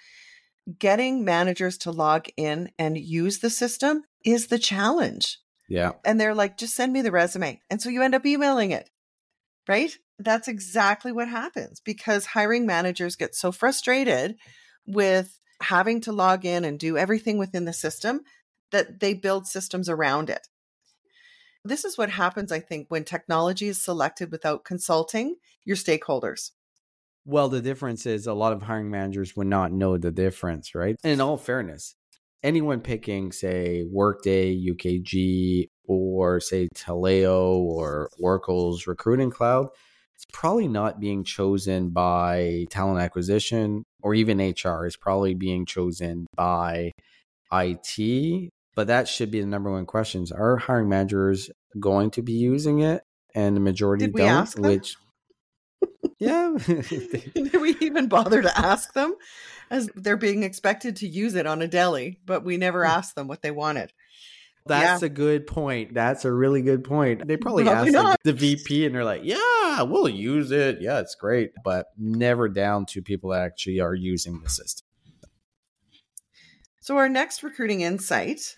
getting 0.79 1.25
managers 1.25 1.79
to 1.79 1.91
log 1.91 2.27
in 2.37 2.71
and 2.79 2.99
use 2.99 3.39
the 3.39 3.51
system 3.51 4.03
is 4.25 4.49
the 4.49 4.59
challenge. 4.59 5.39
Yeah. 5.69 5.93
And 6.05 6.21
they're 6.21 6.35
like, 6.35 6.57
just 6.57 6.75
send 6.75 6.93
me 6.93 7.03
the 7.03 7.13
resume. 7.13 7.61
And 7.71 7.81
so 7.81 7.89
you 7.89 8.03
end 8.03 8.15
up 8.15 8.27
emailing 8.27 8.73
it, 8.73 8.91
right? 9.69 9.97
That's 10.19 10.49
exactly 10.49 11.13
what 11.13 11.29
happens 11.29 11.81
because 11.81 12.27
hiring 12.27 12.67
managers 12.67 13.17
get 13.17 13.35
so 13.35 13.53
frustrated 13.53 14.37
with 14.87 15.39
having 15.61 16.01
to 16.03 16.13
log 16.13 16.45
in 16.45 16.65
and 16.65 16.79
do 16.79 16.97
everything 16.97 17.39
within 17.39 17.65
the 17.65 17.73
system 17.73 18.21
that 18.73 19.01
they 19.01 19.15
build 19.15 19.47
systems 19.47 19.89
around 19.89 20.31
it. 20.31 20.49
This 21.65 21.85
is 21.85 21.99
what 21.99 22.11
happens, 22.11 22.53
I 22.53 22.61
think, 22.61 22.87
when 22.89 23.05
technology 23.05 23.69
is 23.69 23.83
selected 23.83 24.31
without 24.31 24.65
consulting 24.65 25.37
your 25.65 25.77
stakeholders. 25.77 26.53
Well, 27.25 27.49
the 27.49 27.61
difference 27.61 28.07
is 28.07 28.29
a 28.29 28.35
lot 28.35 28.53
of 28.53 28.63
hiring 28.63 28.89
managers 28.89 29.37
would 29.37 29.49
not 29.49 29.73
know 29.73 29.99
the 29.99 30.13
difference, 30.13 30.77
right? 30.77 30.95
In 31.03 31.21
all 31.21 31.37
fairness, 31.37 31.97
anyone 32.45 32.81
picking, 32.81 33.33
say, 33.33 33.85
Workday, 33.91 34.55
UKG, 34.55 35.67
or 35.89 36.39
say 36.39 36.69
Taleo 36.77 37.57
or 37.59 38.11
Oracle's 38.21 38.87
recruiting 38.87 39.31
cloud, 39.31 39.67
it's 40.15 40.27
probably 40.33 40.69
not 40.69 41.01
being 41.01 41.25
chosen 41.25 41.91
by 41.91 42.67
talent 42.71 43.01
acquisition 43.01 43.83
or 44.03 44.15
even 44.15 44.39
HR. 44.39 44.87
It's 44.87 44.97
probably 44.97 45.35
being 45.35 45.67
chosen 45.67 46.27
by 46.37 46.93
IT. 47.53 48.51
But 48.77 48.87
that 48.87 49.09
should 49.09 49.33
be 49.33 49.41
the 49.41 49.47
number 49.47 49.73
one 49.73 49.87
questions. 49.87 50.31
Are 50.31 50.57
hiring 50.59 50.89
managers 50.89 51.51
going 51.81 52.13
to 52.13 52.23
be 52.23 52.35
using 52.35 52.81
it? 52.81 53.03
And 53.35 53.57
the 53.57 53.61
majority 53.61 54.07
don't, 54.07 54.59
which 54.59 54.97
yeah. 56.19 56.57
Did 56.67 57.61
we 57.61 57.77
even 57.81 58.09
bother 58.09 58.43
to 58.43 58.59
ask 58.59 58.93
them 58.93 59.15
as 59.71 59.91
they're 59.95 60.17
being 60.17 60.43
expected 60.43 60.97
to 60.97 61.09
use 61.09 61.35
it 61.35 61.47
on 61.47 61.63
a 61.63 61.69
deli, 61.69 62.21
but 62.25 62.45
we 62.45 62.57
never 62.57 62.85
hmm. 62.85 62.91
asked 62.91 63.15
them 63.15 63.29
what 63.29 63.43
they 63.43 63.51
wanted. 63.51 63.93
That's 64.67 65.03
yeah. 65.03 65.07
a 65.07 65.11
good 65.11 65.47
point. 65.47 65.95
That's 65.95 66.25
a 66.25 66.33
really 66.33 66.61
good 66.61 66.83
point. 66.83 67.27
They 67.27 67.37
probably, 67.37 67.65
probably 67.65 67.95
asked 67.95 68.05
like, 68.05 68.23
the 68.25 68.33
VP 68.33 68.87
and 68.87 68.95
they're 68.95 69.05
like, 69.05 69.23
yeah, 69.23 69.83
we'll 69.83 70.09
use 70.09 70.51
it. 70.51 70.79
Yeah, 70.81 70.99
it's 70.99 71.15
great. 71.15 71.53
But 71.63 71.87
never 71.97 72.49
down 72.49 72.87
to 72.87 73.03
people 73.03 73.31
that 73.31 73.43
actually 73.43 73.81
are 73.81 73.95
using 73.95 74.41
the 74.43 74.49
system. 74.49 74.85
So, 76.81 76.97
our 76.99 77.09
next 77.09 77.43
recruiting 77.43 77.81
insight 77.81 78.57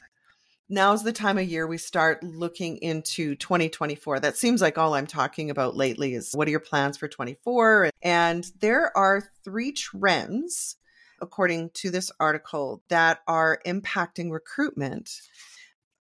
now's 0.68 1.02
the 1.02 1.12
time 1.12 1.38
of 1.38 1.48
year 1.48 1.66
we 1.66 1.78
start 1.78 2.22
looking 2.22 2.76
into 2.78 3.34
2024. 3.36 4.20
That 4.20 4.36
seems 4.36 4.60
like 4.60 4.76
all 4.76 4.94
I'm 4.94 5.06
talking 5.06 5.50
about 5.50 5.76
lately 5.76 6.14
is 6.14 6.32
what 6.32 6.48
are 6.48 6.50
your 6.50 6.60
plans 6.60 6.96
for 6.96 7.08
24? 7.08 7.90
And 8.02 8.50
there 8.60 8.96
are 8.96 9.30
three 9.44 9.72
trends, 9.72 10.76
according 11.20 11.70
to 11.74 11.90
this 11.90 12.10
article, 12.20 12.82
that 12.88 13.20
are 13.26 13.60
impacting 13.66 14.30
recruitment. 14.30 15.10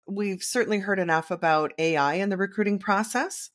We've 0.07 0.43
certainly 0.43 0.79
heard 0.79 0.99
enough 0.99 1.31
about 1.31 1.73
AI 1.77 2.15
in 2.15 2.29
the 2.29 2.37
recruiting 2.37 2.79
process. 2.79 3.49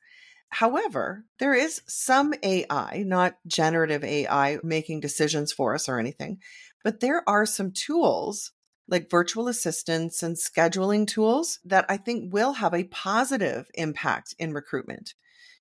However, 0.48 1.24
there 1.38 1.54
is 1.54 1.80
some 1.86 2.34
AI, 2.42 3.04
not 3.06 3.36
generative 3.46 4.02
AI, 4.02 4.58
making 4.64 4.98
decisions 4.98 5.52
for 5.52 5.74
us 5.74 5.88
or 5.88 6.00
anything, 6.00 6.38
but 6.82 6.98
there 6.98 7.22
are 7.28 7.46
some 7.46 7.70
tools 7.70 8.50
like 8.90 9.09
virtual 9.09 9.48
assistants 9.48 10.22
and 10.22 10.37
scheduling 10.37 11.07
tools 11.07 11.61
that 11.64 11.87
I 11.88 11.96
think 11.96 12.33
will 12.33 12.55
have 12.55 12.74
a 12.74 12.85
positive 12.85 13.70
impact 13.74 14.35
in 14.38 14.53
recruitment. 14.53 15.14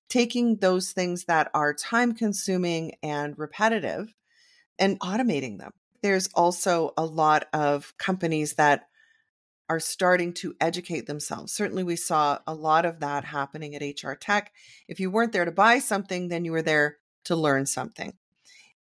Taking 0.08 0.56
those 0.56 0.90
things 0.90 1.24
that 1.26 1.50
are 1.54 1.72
time 1.72 2.12
consuming 2.14 2.96
and 3.02 3.38
repetitive 3.38 4.12
and 4.78 4.98
automating 5.00 5.58
them. 5.58 5.72
There's 6.02 6.28
also 6.34 6.92
a 6.96 7.04
lot 7.04 7.46
of 7.52 7.94
companies 7.96 8.54
that 8.54 8.88
are 9.68 9.78
starting 9.78 10.32
to 10.32 10.56
educate 10.60 11.06
themselves. 11.06 11.52
Certainly, 11.52 11.84
we 11.84 11.94
saw 11.94 12.38
a 12.44 12.54
lot 12.54 12.84
of 12.84 12.98
that 13.00 13.24
happening 13.24 13.76
at 13.76 14.02
HR 14.02 14.14
Tech. 14.14 14.52
If 14.88 14.98
you 14.98 15.10
weren't 15.10 15.32
there 15.32 15.44
to 15.44 15.52
buy 15.52 15.78
something, 15.78 16.26
then 16.26 16.44
you 16.44 16.50
were 16.50 16.62
there 16.62 16.96
to 17.24 17.36
learn 17.36 17.66
something. 17.66 18.14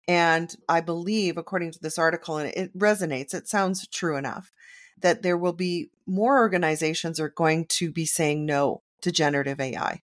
And 0.10 0.56
I 0.68 0.82
believe, 0.82 1.38
according 1.38 1.72
to 1.74 1.80
this 1.80 2.00
article, 2.00 2.38
and 2.38 2.50
it 2.50 2.76
resonates, 2.76 3.36
it 3.36 3.48
sounds 3.48 3.88
true 3.88 4.18
enough, 4.18 4.52
that 5.00 5.22
there 5.22 5.38
will 5.38 5.54
be 5.54 5.92
more 6.08 6.40
organizations 6.40 7.20
are 7.20 7.30
going 7.30 7.68
to 7.68 7.92
be 7.92 8.08
saying 8.08 8.44
no 8.44 8.82
to 9.02 9.12
generative 9.12 9.60
AI 9.62 10.02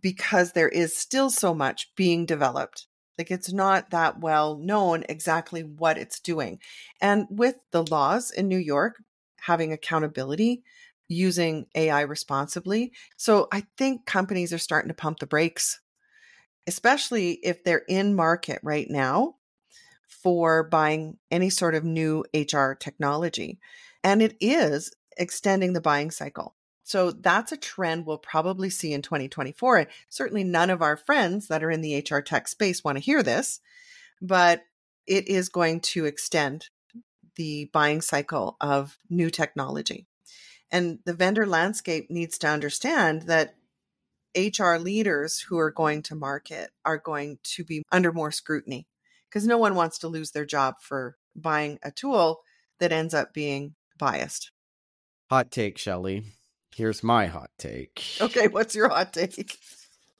because 0.00 0.52
there 0.52 0.70
is 0.70 0.96
still 0.96 1.28
so 1.28 1.54
much 1.54 1.94
being 1.94 2.24
developed. 2.24 2.86
Like 3.18 3.30
it's 3.30 3.52
not 3.52 3.90
that 3.90 4.20
well 4.20 4.56
known 4.56 5.04
exactly 5.10 5.62
what 5.62 5.98
it's 5.98 6.18
doing. 6.18 6.58
And 7.02 7.26
with 7.28 7.56
the 7.70 7.84
laws 7.84 8.30
in 8.30 8.48
New 8.48 8.56
York 8.56 8.94
having 9.40 9.74
accountability, 9.74 10.62
using 11.06 11.66
AI 11.74 12.00
responsibly. 12.00 12.92
So 13.18 13.46
I 13.52 13.66
think 13.76 14.06
companies 14.06 14.54
are 14.54 14.58
starting 14.58 14.88
to 14.88 14.94
pump 14.94 15.18
the 15.18 15.26
brakes 15.26 15.80
especially 16.66 17.32
if 17.32 17.64
they're 17.64 17.84
in 17.88 18.14
market 18.14 18.60
right 18.62 18.88
now 18.88 19.36
for 20.08 20.64
buying 20.64 21.18
any 21.30 21.50
sort 21.50 21.74
of 21.74 21.84
new 21.84 22.24
HR 22.34 22.72
technology. 22.72 23.58
And 24.02 24.22
it 24.22 24.36
is 24.40 24.92
extending 25.16 25.72
the 25.72 25.80
buying 25.80 26.10
cycle. 26.10 26.54
So 26.82 27.10
that's 27.10 27.52
a 27.52 27.56
trend 27.56 28.04
we'll 28.04 28.18
probably 28.18 28.70
see 28.70 28.92
in 28.92 29.02
2024. 29.02 29.78
And 29.78 29.88
certainly 30.08 30.44
none 30.44 30.70
of 30.70 30.82
our 30.82 30.96
friends 30.96 31.48
that 31.48 31.64
are 31.64 31.70
in 31.70 31.80
the 31.80 31.98
HR 31.98 32.20
tech 32.20 32.46
space 32.46 32.84
want 32.84 32.98
to 32.98 33.04
hear 33.04 33.22
this, 33.22 33.60
but 34.20 34.62
it 35.06 35.28
is 35.28 35.48
going 35.48 35.80
to 35.80 36.04
extend 36.04 36.68
the 37.36 37.70
buying 37.72 38.00
cycle 38.00 38.56
of 38.60 38.96
new 39.08 39.30
technology. 39.30 40.06
And 40.70 40.98
the 41.04 41.14
vendor 41.14 41.46
landscape 41.46 42.10
needs 42.10 42.38
to 42.38 42.48
understand 42.48 43.22
that 43.22 43.54
HR 44.36 44.76
leaders 44.76 45.40
who 45.40 45.58
are 45.58 45.70
going 45.70 46.02
to 46.02 46.14
market 46.14 46.70
are 46.84 46.98
going 46.98 47.38
to 47.42 47.64
be 47.64 47.82
under 47.92 48.12
more 48.12 48.32
scrutiny 48.32 48.86
because 49.28 49.46
no 49.46 49.58
one 49.58 49.74
wants 49.74 49.98
to 49.98 50.08
lose 50.08 50.30
their 50.30 50.46
job 50.46 50.76
for 50.80 51.16
buying 51.36 51.78
a 51.82 51.90
tool 51.90 52.40
that 52.80 52.92
ends 52.92 53.14
up 53.14 53.32
being 53.32 53.74
biased. 53.98 54.50
Hot 55.30 55.50
take, 55.50 55.78
Shelly. 55.78 56.24
Here's 56.74 57.02
my 57.02 57.26
hot 57.26 57.50
take. 57.58 58.04
Okay, 58.20 58.48
what's 58.50 58.74
your 58.74 58.88
hot 58.88 59.12
take? 59.12 59.58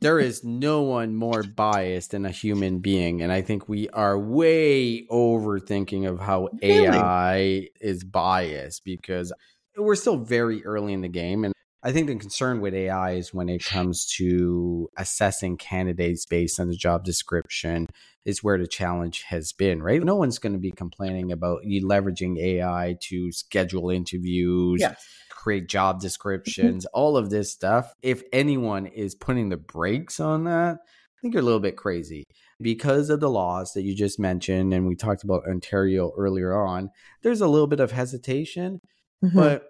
there 0.04 0.18
is 0.18 0.44
no 0.44 0.82
one 0.82 1.16
more 1.16 1.42
biased 1.42 2.10
than 2.10 2.26
a 2.26 2.30
human 2.30 2.78
being. 2.80 3.22
And 3.22 3.32
I 3.32 3.40
think 3.40 3.68
we 3.68 3.88
are 3.88 4.18
way 4.18 5.06
overthinking 5.06 6.06
of 6.06 6.20
how 6.20 6.50
really? 6.62 6.86
AI 6.86 7.68
is 7.80 8.04
biased 8.04 8.84
because 8.84 9.32
we're 9.76 9.94
still 9.94 10.18
very 10.18 10.64
early 10.64 10.92
in 10.92 11.00
the 11.00 11.08
game. 11.08 11.44
And 11.44 11.54
I 11.86 11.92
think 11.92 12.06
the 12.06 12.16
concern 12.16 12.62
with 12.62 12.72
AI 12.72 13.12
is 13.12 13.34
when 13.34 13.50
it 13.50 13.62
comes 13.62 14.06
to 14.16 14.88
assessing 14.96 15.58
candidates 15.58 16.24
based 16.24 16.58
on 16.58 16.68
the 16.68 16.76
job 16.76 17.04
description 17.04 17.88
is 18.24 18.42
where 18.42 18.56
the 18.56 18.66
challenge 18.66 19.24
has 19.28 19.52
been, 19.52 19.82
right? 19.82 20.02
No 20.02 20.16
one's 20.16 20.38
going 20.38 20.54
to 20.54 20.58
be 20.58 20.72
complaining 20.72 21.30
about 21.30 21.66
you 21.66 21.86
leveraging 21.86 22.38
AI 22.38 22.96
to 23.02 23.30
schedule 23.32 23.90
interviews, 23.90 24.82
create 25.28 25.68
job 25.68 26.00
descriptions, 26.00 26.86
all 26.94 27.18
of 27.18 27.28
this 27.28 27.52
stuff. 27.52 27.92
If 28.00 28.22
anyone 28.32 28.86
is 28.86 29.14
putting 29.14 29.50
the 29.50 29.58
brakes 29.58 30.20
on 30.20 30.44
that, 30.44 30.78
I 30.78 31.20
think 31.20 31.34
you're 31.34 31.42
a 31.42 31.44
little 31.44 31.60
bit 31.60 31.76
crazy. 31.76 32.24
Because 32.62 33.10
of 33.10 33.20
the 33.20 33.28
laws 33.28 33.72
that 33.74 33.82
you 33.82 33.94
just 33.94 34.18
mentioned, 34.18 34.72
and 34.72 34.86
we 34.86 34.96
talked 34.96 35.22
about 35.22 35.46
Ontario 35.46 36.12
earlier 36.16 36.56
on, 36.56 36.88
there's 37.22 37.42
a 37.42 37.48
little 37.48 37.66
bit 37.66 37.80
of 37.80 37.92
hesitation. 37.92 38.80
Mm-hmm. 39.22 39.38
But 39.38 39.64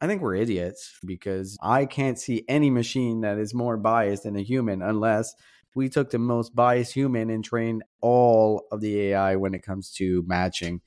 I 0.00 0.06
think 0.06 0.20
we're 0.20 0.34
idiots 0.34 0.98
because 1.04 1.56
I 1.62 1.86
can't 1.86 2.18
see 2.18 2.44
any 2.48 2.70
machine 2.70 3.22
that 3.22 3.38
is 3.38 3.54
more 3.54 3.76
biased 3.76 4.24
than 4.24 4.36
a 4.36 4.42
human 4.42 4.82
unless 4.82 5.34
we 5.74 5.88
took 5.88 6.10
the 6.10 6.18
most 6.18 6.54
biased 6.54 6.92
human 6.92 7.30
and 7.30 7.44
trained 7.44 7.82
all 8.00 8.66
of 8.72 8.80
the 8.80 9.00
AI 9.00 9.36
when 9.36 9.54
it 9.54 9.62
comes 9.62 9.92
to 9.92 10.24
matching. 10.26 10.80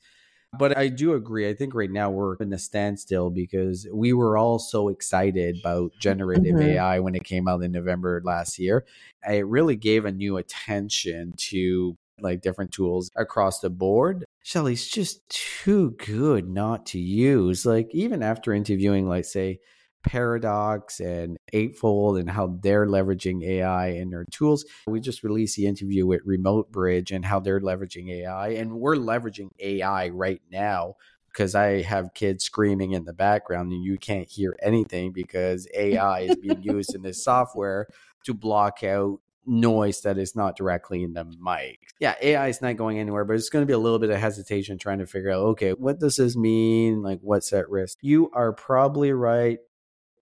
But 0.58 0.78
I 0.78 0.88
do 0.88 1.13
agree. 1.13 1.48
I 1.48 1.54
think 1.54 1.76
right 1.76 1.91
now 1.91 2.10
we're 2.10 2.36
in 2.38 2.52
a 2.54 2.58
standstill 2.58 3.30
because 3.30 3.88
we 3.93 4.13
were 4.13 4.36
all 4.36 4.58
so 4.58 4.89
excited 4.89 5.58
about 5.60 5.91
generative 6.00 6.56
mm-hmm. 6.56 6.69
AI 6.69 7.00
when 7.00 7.13
it 7.13 7.24
came 7.24 7.48
out 7.48 7.62
in 7.62 7.72
November 7.72 8.19
last 8.26 8.58
year. 8.58 8.86
It 9.28 9.45
really 9.45 9.76
gave 9.76 10.06
a 10.06 10.12
new 10.12 10.38
attention 10.38 11.34
to 11.38 11.95
like 12.19 12.41
different 12.41 12.72
tools 12.72 13.12
across 13.15 13.60
the 13.60 13.69
board. 13.69 14.26
Shelly's 14.49 14.88
just 14.88 15.29
too 15.29 15.91
good 16.03 16.49
not 16.49 16.88
to 16.88 16.99
use. 16.99 17.67
Like 17.67 17.89
even 17.93 18.23
after 18.23 18.51
interviewing, 18.51 19.07
like 19.07 19.25
say 19.25 19.59
Paradox 20.03 20.99
and 20.99 21.38
Eightfold 21.53 22.17
and 22.17 22.27
how 22.27 22.57
they're 22.59 22.88
leveraging 22.88 23.43
AI 23.43 23.89
in 23.89 24.09
their 24.09 24.25
tools. 24.31 24.65
We 24.88 25.01
just 25.01 25.21
released 25.21 25.55
the 25.55 25.67
interview 25.67 26.07
with 26.07 26.21
Remote 26.25 26.71
Bridge 26.71 27.12
and 27.12 27.23
how 27.23 27.39
they're 27.39 27.59
leveraging 27.59 28.09
AI. 28.09 28.49
And 28.53 28.79
we're 28.79 28.95
leveraging 28.95 29.49
AI 29.59 30.09
right 30.09 30.41
now 30.51 30.95
because 31.27 31.53
I 31.53 31.83
have 31.83 32.15
kids 32.15 32.43
screaming 32.43 32.93
in 32.93 33.05
the 33.05 33.13
background 33.13 33.71
and 33.71 33.83
you 33.83 33.99
can't 33.99 34.27
hear 34.27 34.55
anything 34.63 35.12
because 35.12 35.67
AI 35.75 36.21
is 36.21 36.38
being 36.38 36.63
used 36.63 36.95
in 36.95 37.03
this 37.03 37.23
software 37.23 37.85
to 38.23 38.33
block 38.33 38.83
out 38.83 39.19
noise 39.45 40.02
that 40.02 40.17
is 40.17 40.36
not 40.36 40.56
directly 40.56 41.04
in 41.04 41.13
the 41.13 41.25
mic. 41.25 41.80
Yeah, 41.99 42.15
AI 42.21 42.47
is 42.47 42.62
not 42.62 42.78
going 42.78 42.99
anywhere, 42.99 43.25
but 43.25 43.36
it's 43.36 43.49
going 43.49 43.63
to 43.63 43.67
be 43.67 43.73
a 43.73 43.80
little 43.80 43.99
bit 43.99 44.10
of 44.10 44.19
hesitation 44.19 44.78
trying 44.78 44.99
to 44.99 45.06
figure 45.06 45.32
out 45.32 45.39
okay, 45.39 45.71
what 45.71 45.99
does 45.99 46.17
this 46.17 46.36
mean? 46.36 47.02
Like, 47.02 47.19
what's 47.21 47.52
at 47.54 47.69
risk? 47.69 47.97
You 48.02 48.30
are 48.34 48.54
probably 48.54 49.12
right 49.12 49.60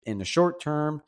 in 0.05 0.17
the 0.17 0.25
short 0.25 0.61
term, 0.61 1.01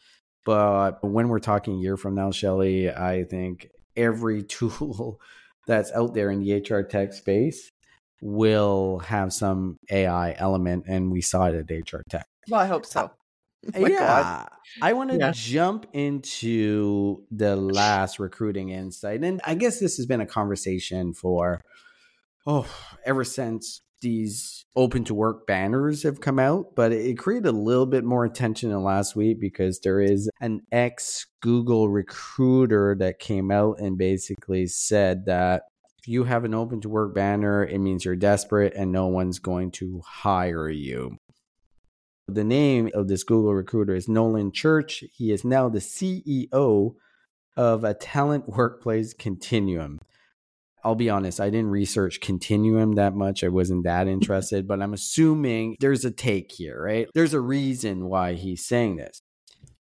but 0.45 1.03
when 1.03 1.29
we're 1.29 1.39
talking 1.39 1.75
a 1.75 1.81
year 1.81 1.97
from 1.97 2.15
now, 2.15 2.31
Shelly, 2.31 2.89
I 2.89 3.23
think 3.23 3.69
every 3.95 4.43
tool 4.43 5.19
that's 5.67 5.91
out 5.91 6.13
there 6.13 6.31
in 6.31 6.43
the 6.43 6.53
HR 6.53 6.81
tech 6.81 7.13
space 7.13 7.71
will 8.21 8.99
have 8.99 9.31
some 9.31 9.77
AI 9.89 10.35
element, 10.37 10.85
and 10.87 11.11
we 11.11 11.21
saw 11.21 11.45
it 11.45 11.55
at 11.55 11.93
HR 11.93 12.01
Tech. 12.09 12.25
Well, 12.49 12.59
I 12.59 12.65
hope 12.65 12.85
so. 12.85 13.11
Yeah, 13.75 13.89
God. 13.89 14.49
I 14.81 14.93
want 14.93 15.11
to 15.11 15.17
yeah. 15.17 15.31
jump 15.33 15.87
into 15.93 17.23
the 17.31 17.55
last 17.55 18.19
recruiting 18.19 18.69
insight, 18.69 19.23
and 19.23 19.41
I 19.45 19.55
guess 19.55 19.79
this 19.79 19.97
has 19.97 20.05
been 20.05 20.21
a 20.21 20.25
conversation 20.25 21.13
for 21.13 21.61
oh 22.47 22.67
ever 23.05 23.23
since 23.23 23.81
these 24.01 24.65
open 24.75 25.03
to 25.05 25.13
work 25.13 25.45
banners 25.45 26.03
have 26.03 26.21
come 26.21 26.39
out, 26.39 26.75
but 26.75 26.91
it 26.91 27.17
created 27.17 27.47
a 27.47 27.51
little 27.51 27.85
bit 27.85 28.03
more 28.03 28.25
attention 28.25 28.71
in 28.71 28.83
last 28.83 29.15
week 29.15 29.39
because 29.39 29.79
there 29.81 29.99
is 29.99 30.29
an 30.41 30.61
ex 30.71 31.27
Google 31.41 31.89
recruiter 31.89 32.95
that 32.99 33.19
came 33.19 33.51
out 33.51 33.79
and 33.79 33.97
basically 33.97 34.67
said 34.67 35.25
that 35.25 35.63
if 35.97 36.07
you 36.07 36.23
have 36.23 36.45
an 36.45 36.53
open 36.53 36.81
to 36.81 36.89
work 36.89 37.13
banner, 37.13 37.65
it 37.65 37.79
means 37.79 38.05
you're 38.05 38.15
desperate 38.15 38.73
and 38.75 38.91
no 38.91 39.07
one's 39.07 39.39
going 39.39 39.71
to 39.71 40.01
hire 40.05 40.69
you. 40.69 41.17
The 42.29 42.43
name 42.43 42.91
of 42.93 43.07
this 43.07 43.23
Google 43.23 43.55
recruiter 43.55 43.95
is 43.95 44.07
Nolan 44.07 44.51
Church. 44.51 45.03
He 45.13 45.31
is 45.31 45.43
now 45.43 45.67
the 45.67 45.79
CEO 45.79 46.93
of 47.57 47.83
a 47.83 47.95
talent 47.95 48.47
workplace 48.47 49.15
continuum. 49.15 49.99
I'll 50.83 50.93
be 50.93 51.09
honest, 51.09 51.39
I 51.39 51.49
didn't 51.49 51.71
research 51.71 52.21
Continuum 52.21 52.93
that 52.93 53.15
much. 53.15 53.43
I 53.43 53.47
wasn't 53.47 53.83
that 53.83 54.07
interested, 54.15 54.67
but 54.67 54.79
I'm 54.79 54.93
assuming 54.93 55.75
there's 55.79 56.05
a 56.05 56.11
take 56.11 56.51
here, 56.51 56.79
right? 56.81 57.07
There's 57.15 57.33
a 57.33 57.41
reason 57.41 58.05
why 58.05 58.33
he's 58.33 58.63
saying 58.63 58.97
this. 58.97 59.21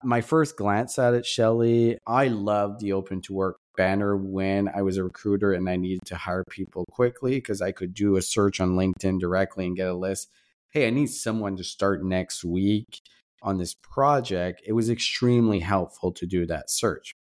My 0.04 0.20
first 0.20 0.58
glance 0.58 1.00
at 1.00 1.14
it, 1.14 1.26
Shelly, 1.26 1.98
I 2.06 2.28
loved 2.28 2.82
the 2.82 2.92
open 2.92 3.22
to 3.22 3.34
work 3.34 3.58
banner 3.78 4.18
when 4.18 4.68
I 4.68 4.82
was 4.82 4.98
a 4.98 5.04
recruiter 5.06 5.54
and 5.54 5.70
I 5.70 5.78
needed 5.78 6.06
to 6.08 6.18
hire 6.18 6.44
people 6.50 6.84
quickly 6.92 7.36
because 7.36 7.62
I 7.62 7.72
could 7.72 7.94
do 7.94 8.18
a 8.18 8.22
search 8.22 8.60
on 8.60 8.76
LinkedIn 8.76 9.22
directly 9.22 9.66
and 9.66 9.78
get 9.78 9.88
a 9.88 9.94
list 9.94 10.30
hey, 10.74 10.88
I 10.88 10.90
need 10.90 11.10
someone 11.10 11.56
to 11.58 11.64
start 11.64 12.04
next 12.04 12.44
week 12.44 13.02
on 13.44 13.58
this 13.58 13.76
project, 13.76 14.62
it 14.66 14.74
was 14.74 14.90
extremely 14.90 15.60
helpful 15.60 16.12
to 16.14 16.26
do 16.26 16.46
that 16.48 16.70
search. 16.70 17.14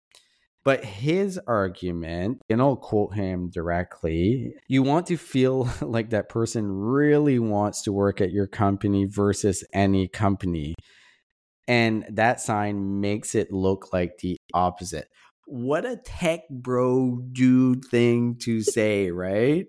But 0.64 0.84
his 0.84 1.38
argument, 1.46 2.40
and 2.48 2.62
I'll 2.62 2.76
quote 2.76 3.14
him 3.14 3.50
directly 3.50 4.54
you 4.68 4.82
want 4.84 5.08
to 5.08 5.16
feel 5.16 5.68
like 5.82 6.10
that 6.10 6.28
person 6.28 6.70
really 6.70 7.38
wants 7.38 7.82
to 7.82 7.92
work 7.92 8.20
at 8.20 8.30
your 8.30 8.46
company 8.46 9.04
versus 9.04 9.64
any 9.72 10.06
company. 10.08 10.74
And 11.68 12.04
that 12.10 12.40
sign 12.40 13.00
makes 13.00 13.34
it 13.34 13.52
look 13.52 13.92
like 13.92 14.18
the 14.18 14.36
opposite. 14.54 15.08
What 15.46 15.84
a 15.84 15.96
tech 15.96 16.42
bro 16.48 17.22
dude 17.32 17.84
thing 17.84 18.36
to 18.42 18.62
say, 18.62 19.10
right? 19.10 19.66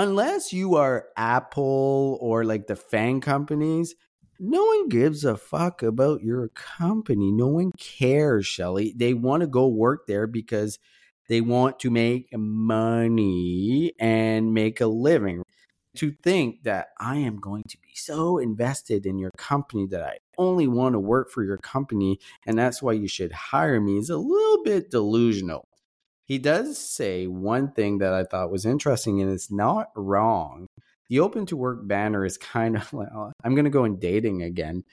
Unless 0.00 0.54
you 0.54 0.76
are 0.76 1.08
Apple 1.14 2.16
or 2.22 2.42
like 2.42 2.66
the 2.66 2.74
FAANG 2.74 3.20
companies, 3.20 3.94
no 4.38 4.64
one 4.64 4.88
gives 4.88 5.26
a 5.26 5.36
fuck 5.36 5.82
about 5.82 6.22
your 6.22 6.48
company. 6.54 7.30
No 7.30 7.48
one 7.48 7.70
cares, 7.72 8.46
Shelly. 8.46 8.94
They 8.96 9.12
want 9.12 9.42
to 9.42 9.46
go 9.46 9.68
work 9.68 10.06
there 10.06 10.26
because 10.26 10.78
they 11.28 11.42
want 11.42 11.80
to 11.80 11.90
make 11.90 12.28
money 12.32 13.92
and 14.00 14.54
make 14.54 14.80
a 14.80 14.86
living. 14.86 15.42
To 15.96 16.12
think 16.22 16.62
that 16.62 16.86
I 16.98 17.16
am 17.16 17.36
going 17.36 17.64
to 17.68 17.76
be 17.76 17.94
so 17.94 18.38
invested 18.38 19.04
in 19.04 19.18
your 19.18 19.32
company 19.36 19.86
that 19.88 20.02
I 20.02 20.16
only 20.38 20.66
want 20.66 20.94
to 20.94 20.98
work 20.98 21.30
for 21.30 21.44
your 21.44 21.58
company 21.58 22.20
and 22.46 22.56
that's 22.56 22.80
why 22.80 22.92
you 22.92 23.06
should 23.06 23.32
hire 23.32 23.80
me 23.80 23.98
is 23.98 24.08
a 24.08 24.16
little 24.16 24.62
bit 24.62 24.90
delusional 24.90 25.68
he 26.30 26.38
does 26.38 26.78
say 26.78 27.26
one 27.26 27.72
thing 27.72 27.98
that 27.98 28.14
I 28.14 28.22
thought 28.22 28.52
was 28.52 28.64
interesting, 28.64 29.20
and 29.20 29.32
it's 29.32 29.50
not 29.50 29.88
wrong. 29.96 30.68
The 31.08 31.18
open 31.18 31.44
to 31.46 31.56
work 31.56 31.88
banner 31.88 32.24
is 32.24 32.38
kind 32.38 32.76
of 32.76 32.92
like, 32.92 33.08
I'm 33.42 33.56
going 33.56 33.64
to 33.64 33.70
go 33.70 33.84
in 33.84 33.98
dating 33.98 34.40
again. 34.40 34.84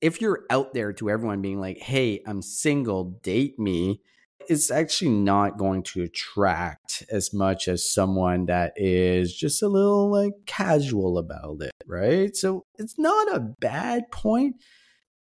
If 0.00 0.20
you're 0.20 0.44
out 0.48 0.74
there 0.74 0.92
to 0.92 1.10
everyone 1.10 1.42
being 1.42 1.58
like, 1.58 1.78
hey, 1.78 2.22
I'm 2.24 2.40
single, 2.40 3.18
date 3.24 3.58
me, 3.58 4.00
it's 4.48 4.70
actually 4.70 5.10
not 5.10 5.58
going 5.58 5.82
to 5.82 6.04
attract 6.04 7.02
as 7.10 7.34
much 7.34 7.66
as 7.66 7.90
someone 7.90 8.46
that 8.46 8.74
is 8.76 9.34
just 9.34 9.60
a 9.60 9.68
little 9.68 10.08
like 10.08 10.34
casual 10.46 11.18
about 11.18 11.62
it, 11.62 11.72
right? 11.84 12.36
So 12.36 12.62
it's 12.78 12.96
not 12.96 13.34
a 13.34 13.40
bad 13.40 14.12
point. 14.12 14.54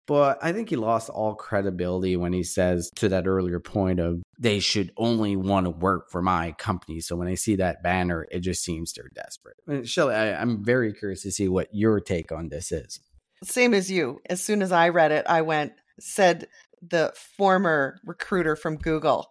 But 0.05 0.39
I 0.41 0.51
think 0.51 0.69
he 0.69 0.75
lost 0.75 1.09
all 1.09 1.33
credibility 1.33 2.17
when 2.17 2.33
he 2.33 2.43
says 2.43 2.91
to 2.95 3.09
that 3.09 3.25
earlier 3.25 3.59
point 3.59 3.99
of 3.99 4.21
they 4.37 4.59
should 4.59 4.91
only 4.97 5.35
want 5.37 5.65
to 5.65 5.69
work 5.69 6.11
for 6.11 6.21
my 6.21 6.51
company. 6.53 6.99
So 6.99 7.15
when 7.15 7.29
I 7.29 7.35
see 7.35 7.55
that 7.55 7.83
banner, 7.83 8.27
it 8.29 8.41
just 8.41 8.63
seems 8.63 8.91
they're 8.91 9.09
desperate. 9.13 9.55
Uh, 9.69 9.83
Shelly, 9.83 10.15
I, 10.15 10.39
I'm 10.41 10.63
very 10.63 10.93
curious 10.93 11.21
to 11.23 11.31
see 11.31 11.47
what 11.47 11.69
your 11.71 12.01
take 12.01 12.31
on 12.31 12.49
this 12.49 12.71
is. 12.71 12.99
Same 13.43 13.73
as 13.73 13.89
you. 13.89 14.19
As 14.29 14.43
soon 14.43 14.61
as 14.61 14.71
I 14.71 14.89
read 14.89 15.11
it, 15.11 15.25
I 15.27 15.41
went, 15.41 15.73
said 15.99 16.47
the 16.81 17.13
former 17.37 17.99
recruiter 18.05 18.55
from 18.55 18.77
Google, 18.77 19.29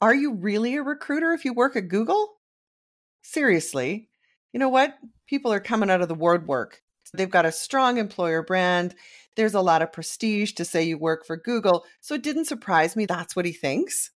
Are 0.00 0.14
you 0.14 0.34
really 0.34 0.76
a 0.76 0.82
recruiter 0.82 1.32
if 1.32 1.44
you 1.44 1.52
work 1.52 1.76
at 1.76 1.88
Google? 1.88 2.36
Seriously. 3.22 4.08
You 4.52 4.60
know 4.60 4.68
what? 4.68 4.94
People 5.26 5.52
are 5.52 5.60
coming 5.60 5.90
out 5.90 6.00
of 6.00 6.08
the 6.08 6.14
word 6.14 6.46
work. 6.46 6.82
They've 7.16 7.30
got 7.30 7.46
a 7.46 7.52
strong 7.52 7.98
employer 7.98 8.42
brand. 8.42 8.94
There's 9.36 9.54
a 9.54 9.60
lot 9.60 9.82
of 9.82 9.92
prestige 9.92 10.52
to 10.52 10.64
say 10.64 10.82
you 10.82 10.98
work 10.98 11.26
for 11.26 11.36
Google. 11.36 11.84
So 12.00 12.14
it 12.14 12.22
didn't 12.22 12.46
surprise 12.46 12.96
me 12.96 13.06
that's 13.06 13.36
what 13.36 13.44
he 13.44 13.52
thinks. 13.52 14.10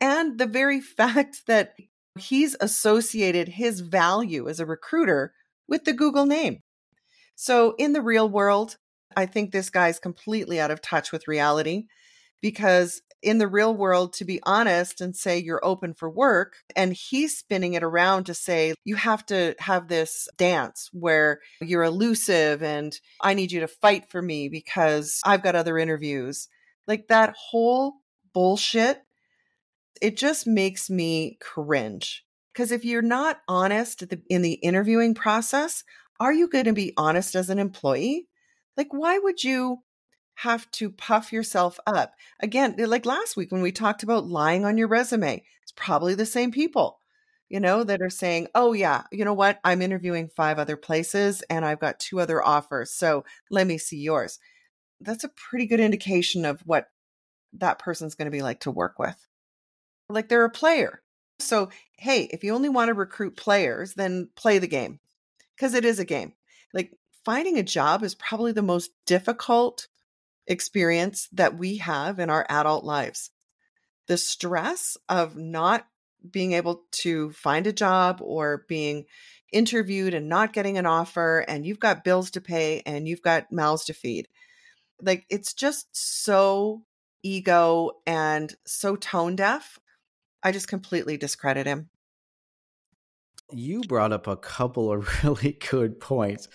And 0.00 0.38
the 0.38 0.46
very 0.46 0.80
fact 0.98 1.46
that 1.46 1.74
he's 2.18 2.56
associated 2.60 3.48
his 3.48 3.80
value 3.80 4.48
as 4.48 4.60
a 4.60 4.66
recruiter 4.66 5.32
with 5.68 5.84
the 5.84 5.92
Google 5.92 6.26
name. 6.26 6.60
So 7.34 7.74
in 7.78 7.92
the 7.92 8.02
real 8.02 8.28
world, 8.28 8.76
I 9.16 9.26
think 9.26 9.52
this 9.52 9.70
guy's 9.70 9.98
completely 9.98 10.60
out 10.60 10.70
of 10.70 10.82
touch 10.82 11.12
with 11.12 11.28
reality 11.28 11.84
because 12.40 13.02
in 13.22 13.38
the 13.38 13.48
real 13.48 13.74
world 13.74 14.12
to 14.14 14.24
be 14.24 14.40
honest 14.44 15.00
and 15.00 15.16
say 15.16 15.38
you're 15.38 15.64
open 15.64 15.94
for 15.94 16.08
work. 16.08 16.56
And 16.76 16.92
he's 16.92 17.36
spinning 17.36 17.74
it 17.74 17.82
around 17.82 18.24
to 18.24 18.34
say 18.34 18.74
you 18.84 18.96
have 18.96 19.24
to 19.26 19.54
have 19.58 19.88
this 19.88 20.28
dance 20.36 20.88
where 20.92 21.40
you're 21.60 21.82
elusive 21.82 22.62
and 22.62 22.98
I 23.20 23.34
need 23.34 23.52
you 23.52 23.60
to 23.60 23.68
fight 23.68 24.10
for 24.10 24.22
me 24.22 24.48
because 24.48 25.20
I've 25.24 25.42
got 25.42 25.56
other 25.56 25.78
interviews. 25.78 26.48
Like 26.86 27.08
that 27.08 27.34
whole 27.36 27.94
bullshit, 28.32 29.02
it 30.00 30.16
just 30.16 30.46
makes 30.46 30.88
me 30.88 31.38
cringe. 31.40 32.24
Because 32.52 32.72
if 32.72 32.84
you're 32.84 33.02
not 33.02 33.40
honest 33.46 34.02
in 34.28 34.42
the 34.42 34.54
interviewing 34.54 35.14
process, 35.14 35.84
are 36.18 36.32
you 36.32 36.48
going 36.48 36.64
to 36.64 36.72
be 36.72 36.92
honest 36.96 37.36
as 37.36 37.50
an 37.50 37.58
employee? 37.58 38.26
Like, 38.76 38.88
why 38.90 39.18
would 39.18 39.44
you 39.44 39.78
have 40.42 40.70
to 40.70 40.88
puff 40.88 41.32
yourself 41.32 41.80
up. 41.84 42.14
Again, 42.38 42.76
like 42.78 43.04
last 43.04 43.36
week 43.36 43.50
when 43.50 43.60
we 43.60 43.72
talked 43.72 44.04
about 44.04 44.28
lying 44.28 44.64
on 44.64 44.78
your 44.78 44.86
resume, 44.86 45.42
it's 45.64 45.72
probably 45.74 46.14
the 46.14 46.24
same 46.24 46.52
people, 46.52 47.00
you 47.48 47.58
know, 47.58 47.82
that 47.82 48.00
are 48.00 48.08
saying, 48.08 48.46
oh, 48.54 48.72
yeah, 48.72 49.02
you 49.10 49.24
know 49.24 49.34
what? 49.34 49.58
I'm 49.64 49.82
interviewing 49.82 50.28
five 50.28 50.60
other 50.60 50.76
places 50.76 51.42
and 51.50 51.64
I've 51.64 51.80
got 51.80 51.98
two 51.98 52.20
other 52.20 52.40
offers. 52.40 52.92
So 52.92 53.24
let 53.50 53.66
me 53.66 53.78
see 53.78 53.96
yours. 53.96 54.38
That's 55.00 55.24
a 55.24 55.30
pretty 55.30 55.66
good 55.66 55.80
indication 55.80 56.44
of 56.44 56.60
what 56.60 56.86
that 57.54 57.80
person's 57.80 58.14
going 58.14 58.26
to 58.26 58.30
be 58.30 58.42
like 58.42 58.60
to 58.60 58.70
work 58.70 59.00
with. 59.00 59.26
Like 60.08 60.28
they're 60.28 60.44
a 60.44 60.50
player. 60.50 61.02
So, 61.40 61.70
hey, 61.96 62.28
if 62.30 62.44
you 62.44 62.54
only 62.54 62.68
want 62.68 62.90
to 62.90 62.94
recruit 62.94 63.36
players, 63.36 63.94
then 63.94 64.28
play 64.36 64.60
the 64.60 64.68
game 64.68 65.00
because 65.56 65.74
it 65.74 65.84
is 65.84 65.98
a 65.98 66.04
game. 66.04 66.34
Like 66.72 66.92
finding 67.24 67.58
a 67.58 67.64
job 67.64 68.04
is 68.04 68.14
probably 68.14 68.52
the 68.52 68.62
most 68.62 68.92
difficult 69.04 69.88
experience 70.48 71.28
that 71.32 71.56
we 71.56 71.76
have 71.76 72.18
in 72.18 72.30
our 72.30 72.44
adult 72.48 72.84
lives. 72.84 73.30
The 74.08 74.16
stress 74.16 74.96
of 75.08 75.36
not 75.36 75.86
being 76.28 76.52
able 76.54 76.82
to 76.90 77.30
find 77.32 77.66
a 77.66 77.72
job 77.72 78.20
or 78.22 78.64
being 78.68 79.04
interviewed 79.52 80.14
and 80.14 80.28
not 80.28 80.52
getting 80.52 80.78
an 80.78 80.86
offer, 80.86 81.44
and 81.46 81.64
you've 81.64 81.78
got 81.78 82.04
bills 82.04 82.32
to 82.32 82.40
pay 82.40 82.82
and 82.84 83.06
you've 83.06 83.22
got 83.22 83.52
mouths 83.52 83.84
to 83.86 83.94
feed. 83.94 84.28
Like 85.00 85.26
it's 85.30 85.54
just 85.54 85.86
so 85.92 86.82
ego 87.22 87.92
and 88.06 88.54
so 88.66 88.96
tone 88.96 89.36
deaf. 89.36 89.78
I 90.42 90.52
just 90.52 90.68
completely 90.68 91.16
discredit 91.16 91.66
him. 91.66 91.90
You 93.50 93.80
brought 93.82 94.12
up 94.12 94.26
a 94.26 94.36
couple 94.36 94.92
of 94.92 95.08
really 95.24 95.52
good 95.52 96.00
points. 96.00 96.48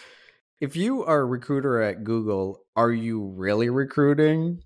If 0.63 0.77
you 0.77 1.03
are 1.03 1.19
a 1.19 1.25
recruiter 1.25 1.81
at 1.81 2.05
Google, 2.05 2.61
are 2.77 2.89
you 2.89 3.33
really 3.35 3.69
recruiting? 3.69 4.63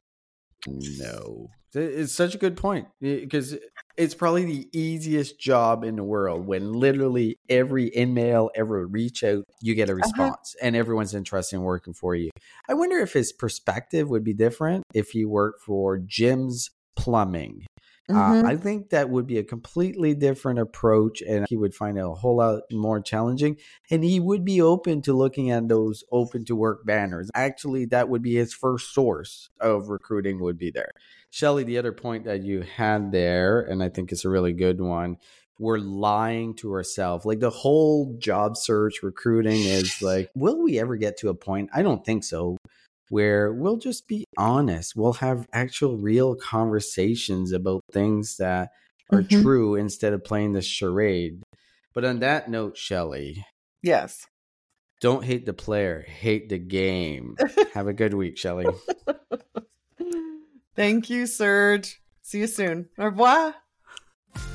No. 0.67 1.47
It's 1.73 2.13
such 2.13 2.35
a 2.35 2.37
good 2.37 2.55
point 2.55 2.87
because 3.01 3.57
it's 3.97 4.13
probably 4.13 4.45
the 4.45 4.69
easiest 4.73 5.39
job 5.39 5.83
in 5.83 5.95
the 5.95 6.03
world 6.03 6.45
when 6.45 6.71
literally 6.71 7.39
every 7.49 7.91
email 7.97 8.51
every 8.53 8.85
reach 8.85 9.23
out, 9.23 9.43
you 9.59 9.73
get 9.73 9.89
a 9.89 9.93
uh-huh. 9.93 10.01
response 10.03 10.55
uh-huh. 10.59 10.67
and 10.67 10.75
everyone's 10.75 11.15
interested 11.15 11.55
in 11.55 11.63
working 11.63 11.95
for 11.95 12.13
you. 12.13 12.29
I 12.69 12.75
wonder 12.75 12.99
if 12.99 13.13
his 13.13 13.33
perspective 13.33 14.07
would 14.07 14.23
be 14.23 14.35
different 14.35 14.83
if 14.93 15.09
he 15.09 15.25
worked 15.25 15.63
for 15.63 15.97
Jim's 15.97 16.69
Plumbing 16.95 17.65
mm-hmm. 18.09 18.45
Uh, 18.45 18.49
I 18.49 18.55
think 18.55 18.89
that 18.91 19.09
would 19.09 19.27
be 19.27 19.37
a 19.37 19.43
completely 19.43 20.13
different 20.13 20.59
approach, 20.59 21.21
and 21.21 21.45
he 21.49 21.57
would 21.57 21.75
find 21.75 21.97
it 21.97 22.05
a 22.05 22.09
whole 22.09 22.37
lot 22.37 22.61
more 22.71 23.01
challenging. 23.01 23.57
And 23.89 24.03
he 24.03 24.19
would 24.19 24.45
be 24.45 24.61
open 24.61 25.01
to 25.03 25.13
looking 25.13 25.51
at 25.51 25.67
those 25.67 26.03
open 26.11 26.45
to 26.45 26.55
work 26.55 26.85
banners. 26.85 27.29
Actually, 27.33 27.85
that 27.85 28.09
would 28.09 28.21
be 28.21 28.35
his 28.35 28.53
first 28.53 28.93
source 28.93 29.49
of 29.59 29.89
recruiting, 29.89 30.39
would 30.39 30.57
be 30.57 30.71
there. 30.71 30.91
Shelly, 31.29 31.63
the 31.63 31.77
other 31.77 31.91
point 31.91 32.25
that 32.25 32.43
you 32.43 32.61
had 32.61 33.11
there, 33.11 33.61
and 33.61 33.83
I 33.83 33.89
think 33.89 34.11
it's 34.11 34.25
a 34.25 34.29
really 34.29 34.53
good 34.53 34.79
one, 34.79 35.17
we're 35.59 35.79
lying 35.79 36.55
to 36.55 36.71
ourselves. 36.71 37.25
Like 37.25 37.39
the 37.39 37.49
whole 37.49 38.15
job 38.19 38.57
search 38.57 39.01
recruiting 39.03 39.61
is 39.61 40.01
like, 40.01 40.29
will 40.35 40.61
we 40.61 40.79
ever 40.79 40.95
get 40.95 41.17
to 41.17 41.29
a 41.29 41.33
point? 41.35 41.69
I 41.73 41.81
don't 41.81 42.05
think 42.05 42.23
so 42.23 42.56
where 43.09 43.53
we'll 43.53 43.77
just 43.77 44.07
be 44.07 44.25
honest. 44.37 44.95
We'll 44.95 45.13
have 45.13 45.47
actual 45.53 45.97
real 45.97 46.35
conversations 46.35 47.51
about 47.51 47.83
things 47.91 48.37
that 48.37 48.69
are 49.11 49.21
mm-hmm. 49.21 49.41
true 49.41 49.75
instead 49.75 50.13
of 50.13 50.23
playing 50.23 50.53
the 50.53 50.61
charade. 50.61 51.41
But 51.93 52.05
on 52.05 52.19
that 52.19 52.49
note, 52.49 52.77
Shelly. 52.77 53.45
Yes. 53.81 54.27
Don't 54.99 55.23
hate 55.23 55.45
the 55.45 55.53
player, 55.53 56.01
hate 56.01 56.49
the 56.49 56.57
game. 56.57 57.35
have 57.73 57.87
a 57.87 57.93
good 57.93 58.13
week, 58.13 58.37
Shelly. 58.37 58.65
Thank 60.75 61.09
you, 61.09 61.27
Serge. 61.27 62.01
See 62.21 62.39
you 62.39 62.47
soon. 62.47 62.89
Au 62.97 63.05
revoir. 63.05 63.55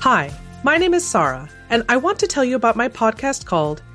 Hi, 0.01 0.33
my 0.62 0.79
name 0.79 0.95
is 0.95 1.07
Sarah, 1.07 1.49
and 1.71 1.85
I 1.88 1.97
want 1.97 2.19
to 2.21 2.27
tell 2.27 2.45
you 2.45 2.57
about 2.57 2.77
my 2.77 2.88
podcast 2.88 3.45
called 3.45 3.83